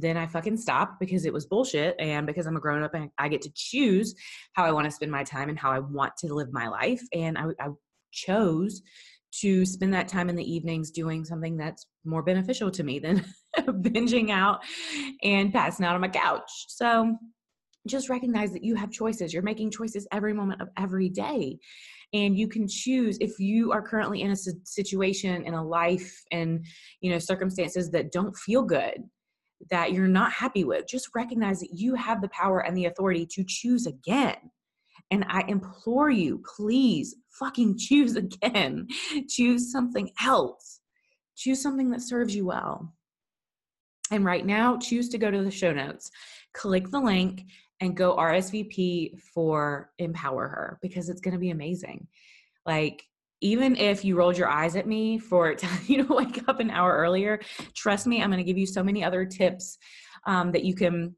then 0.00 0.16
I 0.16 0.26
fucking 0.26 0.56
stopped 0.56 1.00
because 1.00 1.24
it 1.24 1.32
was 1.32 1.46
bullshit. 1.46 1.96
And 1.98 2.26
because 2.26 2.46
I'm 2.46 2.56
a 2.56 2.60
grown 2.60 2.82
up 2.82 2.94
and 2.94 3.10
I 3.18 3.28
get 3.28 3.42
to 3.42 3.52
choose 3.54 4.14
how 4.52 4.64
I 4.64 4.72
want 4.72 4.86
to 4.86 4.90
spend 4.90 5.10
my 5.10 5.24
time 5.24 5.48
and 5.48 5.58
how 5.58 5.70
I 5.70 5.78
want 5.78 6.16
to 6.18 6.34
live 6.34 6.52
my 6.52 6.68
life. 6.68 7.02
And 7.12 7.38
I, 7.38 7.46
I 7.60 7.68
chose 8.12 8.82
to 9.40 9.66
spend 9.66 9.92
that 9.92 10.08
time 10.08 10.28
in 10.30 10.36
the 10.36 10.52
evenings 10.52 10.90
doing 10.90 11.24
something 11.24 11.56
that's 11.56 11.86
more 12.04 12.22
beneficial 12.22 12.70
to 12.70 12.82
me 12.82 12.98
than 12.98 13.24
binging 13.58 14.30
out 14.30 14.60
and 15.22 15.52
passing 15.52 15.84
out 15.84 15.94
on 15.94 16.00
my 16.00 16.08
couch. 16.08 16.50
So 16.68 17.14
just 17.86 18.08
recognize 18.08 18.52
that 18.52 18.64
you 18.64 18.74
have 18.74 18.90
choices. 18.90 19.32
You're 19.32 19.42
making 19.42 19.70
choices 19.70 20.06
every 20.12 20.32
moment 20.32 20.60
of 20.60 20.68
every 20.76 21.08
day. 21.08 21.58
And 22.12 22.36
you 22.36 22.48
can 22.48 22.66
choose 22.66 23.18
if 23.20 23.38
you 23.38 23.70
are 23.72 23.82
currently 23.82 24.22
in 24.22 24.30
a 24.30 24.36
situation 24.36 25.44
in 25.44 25.54
a 25.54 25.64
life 25.64 26.22
and 26.32 26.64
you 27.00 27.10
know 27.10 27.18
circumstances 27.18 27.90
that 27.90 28.12
don't 28.12 28.34
feel 28.36 28.62
good 28.62 29.02
that 29.70 29.92
you're 29.92 30.08
not 30.08 30.32
happy 30.32 30.64
with, 30.64 30.86
just 30.88 31.08
recognize 31.14 31.60
that 31.60 31.72
you 31.72 31.94
have 31.94 32.20
the 32.20 32.28
power 32.28 32.60
and 32.60 32.76
the 32.76 32.86
authority 32.86 33.26
to 33.26 33.44
choose 33.46 33.86
again. 33.86 34.36
And 35.10 35.24
I 35.28 35.44
implore 35.48 36.10
you, 36.10 36.42
please 36.56 37.16
fucking 37.38 37.78
choose 37.78 38.16
again. 38.16 38.88
choose 39.28 39.72
something 39.72 40.10
else. 40.22 40.80
Choose 41.36 41.62
something 41.62 41.90
that 41.90 42.02
serves 42.02 42.34
you 42.34 42.46
well. 42.46 42.92
And 44.10 44.24
right 44.24 44.44
now, 44.44 44.78
choose 44.78 45.08
to 45.10 45.18
go 45.18 45.30
to 45.30 45.42
the 45.42 45.50
show 45.50 45.72
notes, 45.72 46.10
click 46.54 46.90
the 46.90 47.00
link, 47.00 47.44
and 47.80 47.96
go 47.96 48.16
RSVP 48.16 49.20
for 49.20 49.90
Empower 49.98 50.48
Her 50.48 50.78
because 50.82 51.08
it's 51.08 51.20
going 51.20 51.34
to 51.34 51.40
be 51.40 51.50
amazing. 51.50 52.08
Like, 52.66 53.04
even 53.40 53.76
if 53.76 54.04
you 54.04 54.16
rolled 54.16 54.36
your 54.36 54.48
eyes 54.48 54.76
at 54.76 54.86
me 54.86 55.18
for 55.18 55.54
telling 55.54 55.78
you 55.86 56.04
to 56.04 56.14
wake 56.14 56.48
up 56.48 56.60
an 56.60 56.70
hour 56.70 56.96
earlier, 56.96 57.40
trust 57.74 58.06
me, 58.06 58.22
I'm 58.22 58.30
going 58.30 58.38
to 58.38 58.44
give 58.44 58.58
you 58.58 58.66
so 58.66 58.82
many 58.82 59.04
other 59.04 59.24
tips 59.24 59.78
um, 60.26 60.52
that 60.52 60.64
you 60.64 60.74
can 60.74 61.14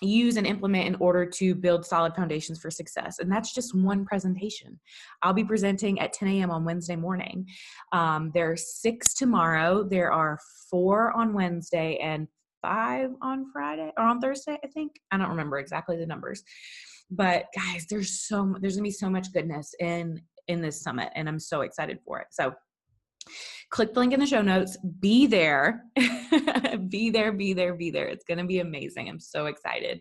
use 0.00 0.36
and 0.36 0.46
implement 0.46 0.86
in 0.86 0.96
order 0.96 1.24
to 1.24 1.54
build 1.54 1.86
solid 1.86 2.14
foundations 2.14 2.60
for 2.60 2.70
success. 2.70 3.18
And 3.20 3.30
that's 3.30 3.54
just 3.54 3.74
one 3.74 4.04
presentation. 4.04 4.78
I'll 5.22 5.32
be 5.32 5.44
presenting 5.44 6.00
at 6.00 6.12
10 6.12 6.28
a.m. 6.28 6.50
on 6.50 6.64
Wednesday 6.64 6.96
morning. 6.96 7.46
Um, 7.92 8.30
there 8.34 8.50
are 8.50 8.56
six 8.56 9.14
tomorrow, 9.14 9.84
there 9.84 10.12
are 10.12 10.38
four 10.70 11.12
on 11.12 11.32
Wednesday, 11.32 11.96
and 11.98 12.26
five 12.60 13.10
on 13.20 13.50
Friday 13.52 13.92
or 13.96 14.04
on 14.04 14.20
Thursday, 14.20 14.58
I 14.62 14.66
think. 14.68 14.92
I 15.10 15.18
don't 15.18 15.28
remember 15.28 15.58
exactly 15.58 15.96
the 15.96 16.06
numbers. 16.06 16.42
But 17.10 17.46
guys, 17.54 17.86
there's 17.88 18.26
so 18.26 18.56
there's 18.60 18.76
gonna 18.76 18.84
be 18.84 18.90
so 18.90 19.10
much 19.10 19.32
goodness 19.32 19.74
in 19.80 20.20
in 20.48 20.60
this 20.60 20.82
summit, 20.82 21.10
and 21.14 21.28
I'm 21.28 21.40
so 21.40 21.62
excited 21.62 21.98
for 22.04 22.20
it. 22.20 22.28
So 22.30 22.54
click 23.70 23.94
the 23.94 24.00
link 24.00 24.12
in 24.12 24.20
the 24.20 24.26
show 24.26 24.42
notes. 24.42 24.76
Be 25.00 25.26
there. 25.26 25.84
be 26.88 27.10
there, 27.10 27.32
be 27.32 27.52
there, 27.52 27.74
be 27.74 27.90
there. 27.90 28.06
It's 28.06 28.24
going 28.24 28.38
to 28.38 28.44
be 28.44 28.60
amazing. 28.60 29.08
I'm 29.08 29.20
so 29.20 29.46
excited. 29.46 30.00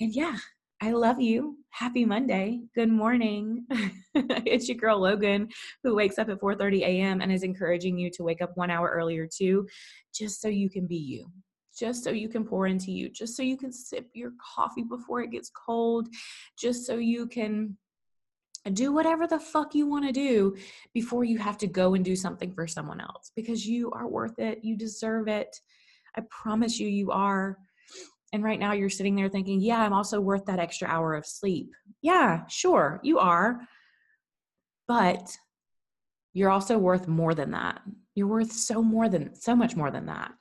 And 0.00 0.14
yeah, 0.14 0.36
I 0.80 0.90
love 0.90 1.20
you. 1.20 1.58
Happy 1.70 2.04
Monday. 2.04 2.60
Good 2.74 2.90
morning. 2.90 3.66
it's 4.14 4.68
your 4.68 4.76
girl 4.76 5.00
Logan 5.00 5.48
who 5.84 5.94
wakes 5.94 6.18
up 6.18 6.28
at 6.28 6.40
4:30 6.40 6.80
a.m. 6.80 7.20
and 7.20 7.30
is 7.30 7.44
encouraging 7.44 7.96
you 7.98 8.10
to 8.10 8.24
wake 8.24 8.42
up 8.42 8.50
1 8.56 8.70
hour 8.70 8.90
earlier 8.90 9.28
too, 9.32 9.66
just 10.14 10.40
so 10.40 10.48
you 10.48 10.68
can 10.68 10.86
be 10.86 10.96
you. 10.96 11.30
Just 11.78 12.04
so 12.04 12.10
you 12.10 12.28
can 12.28 12.44
pour 12.44 12.66
into 12.66 12.90
you, 12.90 13.08
just 13.08 13.36
so 13.36 13.42
you 13.42 13.56
can 13.56 13.72
sip 13.72 14.06
your 14.12 14.32
coffee 14.54 14.82
before 14.82 15.22
it 15.22 15.30
gets 15.30 15.50
cold, 15.50 16.08
just 16.58 16.84
so 16.84 16.96
you 16.96 17.26
can 17.26 17.78
do 18.70 18.92
whatever 18.92 19.26
the 19.26 19.40
fuck 19.40 19.74
you 19.74 19.86
want 19.86 20.06
to 20.06 20.12
do 20.12 20.56
before 20.94 21.24
you 21.24 21.38
have 21.38 21.58
to 21.58 21.66
go 21.66 21.94
and 21.94 22.04
do 22.04 22.14
something 22.14 22.52
for 22.52 22.66
someone 22.66 23.00
else 23.00 23.32
because 23.34 23.66
you 23.66 23.90
are 23.90 24.06
worth 24.06 24.38
it. 24.38 24.60
You 24.62 24.76
deserve 24.76 25.28
it. 25.28 25.56
I 26.16 26.22
promise 26.30 26.78
you, 26.78 26.88
you 26.88 27.10
are. 27.10 27.58
And 28.32 28.44
right 28.44 28.60
now 28.60 28.72
you're 28.72 28.88
sitting 28.88 29.14
there 29.14 29.28
thinking, 29.28 29.60
yeah, 29.60 29.82
I'm 29.82 29.92
also 29.92 30.20
worth 30.20 30.46
that 30.46 30.58
extra 30.58 30.88
hour 30.88 31.14
of 31.14 31.26
sleep. 31.26 31.70
Yeah, 32.00 32.46
sure, 32.46 33.00
you 33.02 33.18
are. 33.18 33.60
But 34.88 35.36
you're 36.32 36.50
also 36.50 36.78
worth 36.78 37.08
more 37.08 37.34
than 37.34 37.50
that. 37.50 37.82
You're 38.14 38.28
worth 38.28 38.52
so 38.52 38.82
more 38.82 39.08
than 39.08 39.34
so 39.34 39.54
much 39.54 39.76
more 39.76 39.90
than 39.90 40.06
that. 40.06 40.32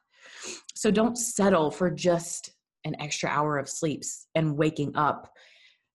So 0.76 0.90
don't 0.92 1.18
settle 1.18 1.70
for 1.70 1.90
just 1.90 2.52
an 2.86 2.96
extra 3.00 3.30
hour 3.30 3.58
of 3.58 3.70
sleeps 3.70 4.28
and 4.36 4.58
waking 4.58 4.96
up 4.96 5.32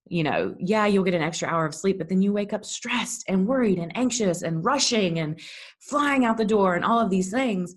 you 0.09 0.23
know, 0.23 0.55
yeah, 0.59 0.85
you'll 0.85 1.03
get 1.03 1.13
an 1.13 1.21
extra 1.21 1.47
hour 1.47 1.65
of 1.65 1.75
sleep, 1.75 1.97
but 1.97 2.09
then 2.09 2.21
you 2.21 2.33
wake 2.33 2.53
up 2.53 2.65
stressed 2.65 3.23
and 3.27 3.47
worried 3.47 3.79
and 3.79 3.95
anxious 3.95 4.41
and 4.41 4.63
rushing 4.63 5.19
and 5.19 5.39
flying 5.79 6.25
out 6.25 6.37
the 6.37 6.45
door 6.45 6.75
and 6.75 6.85
all 6.85 6.99
of 6.99 7.09
these 7.09 7.31
things. 7.31 7.75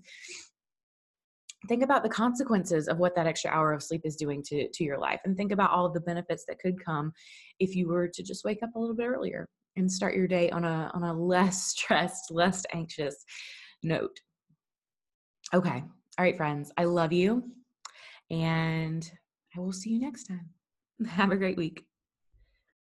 Think 1.67 1.83
about 1.83 2.03
the 2.03 2.09
consequences 2.09 2.87
of 2.87 2.97
what 2.97 3.15
that 3.15 3.27
extra 3.27 3.51
hour 3.51 3.71
of 3.71 3.83
sleep 3.83 4.01
is 4.03 4.15
doing 4.15 4.41
to, 4.47 4.67
to 4.67 4.83
your 4.83 4.97
life 4.97 5.21
and 5.25 5.37
think 5.37 5.51
about 5.51 5.71
all 5.71 5.85
of 5.85 5.93
the 5.93 5.99
benefits 6.01 6.43
that 6.47 6.59
could 6.59 6.83
come 6.83 7.11
if 7.59 7.75
you 7.75 7.87
were 7.87 8.07
to 8.07 8.23
just 8.23 8.43
wake 8.43 8.63
up 8.63 8.75
a 8.75 8.79
little 8.79 8.95
bit 8.95 9.05
earlier 9.05 9.47
and 9.75 9.91
start 9.91 10.15
your 10.15 10.27
day 10.27 10.49
on 10.49 10.65
a 10.65 10.91
on 10.93 11.03
a 11.03 11.13
less 11.19 11.67
stressed, 11.67 12.31
less 12.31 12.63
anxious 12.73 13.15
note. 13.83 14.19
Okay. 15.53 15.83
All 16.17 16.25
right, 16.25 16.37
friends. 16.37 16.71
I 16.77 16.85
love 16.85 17.13
you 17.13 17.43
and 18.29 19.09
I 19.55 19.59
will 19.59 19.73
see 19.73 19.91
you 19.91 19.99
next 19.99 20.23
time. 20.23 20.49
Have 21.07 21.31
a 21.31 21.37
great 21.37 21.57
week. 21.57 21.85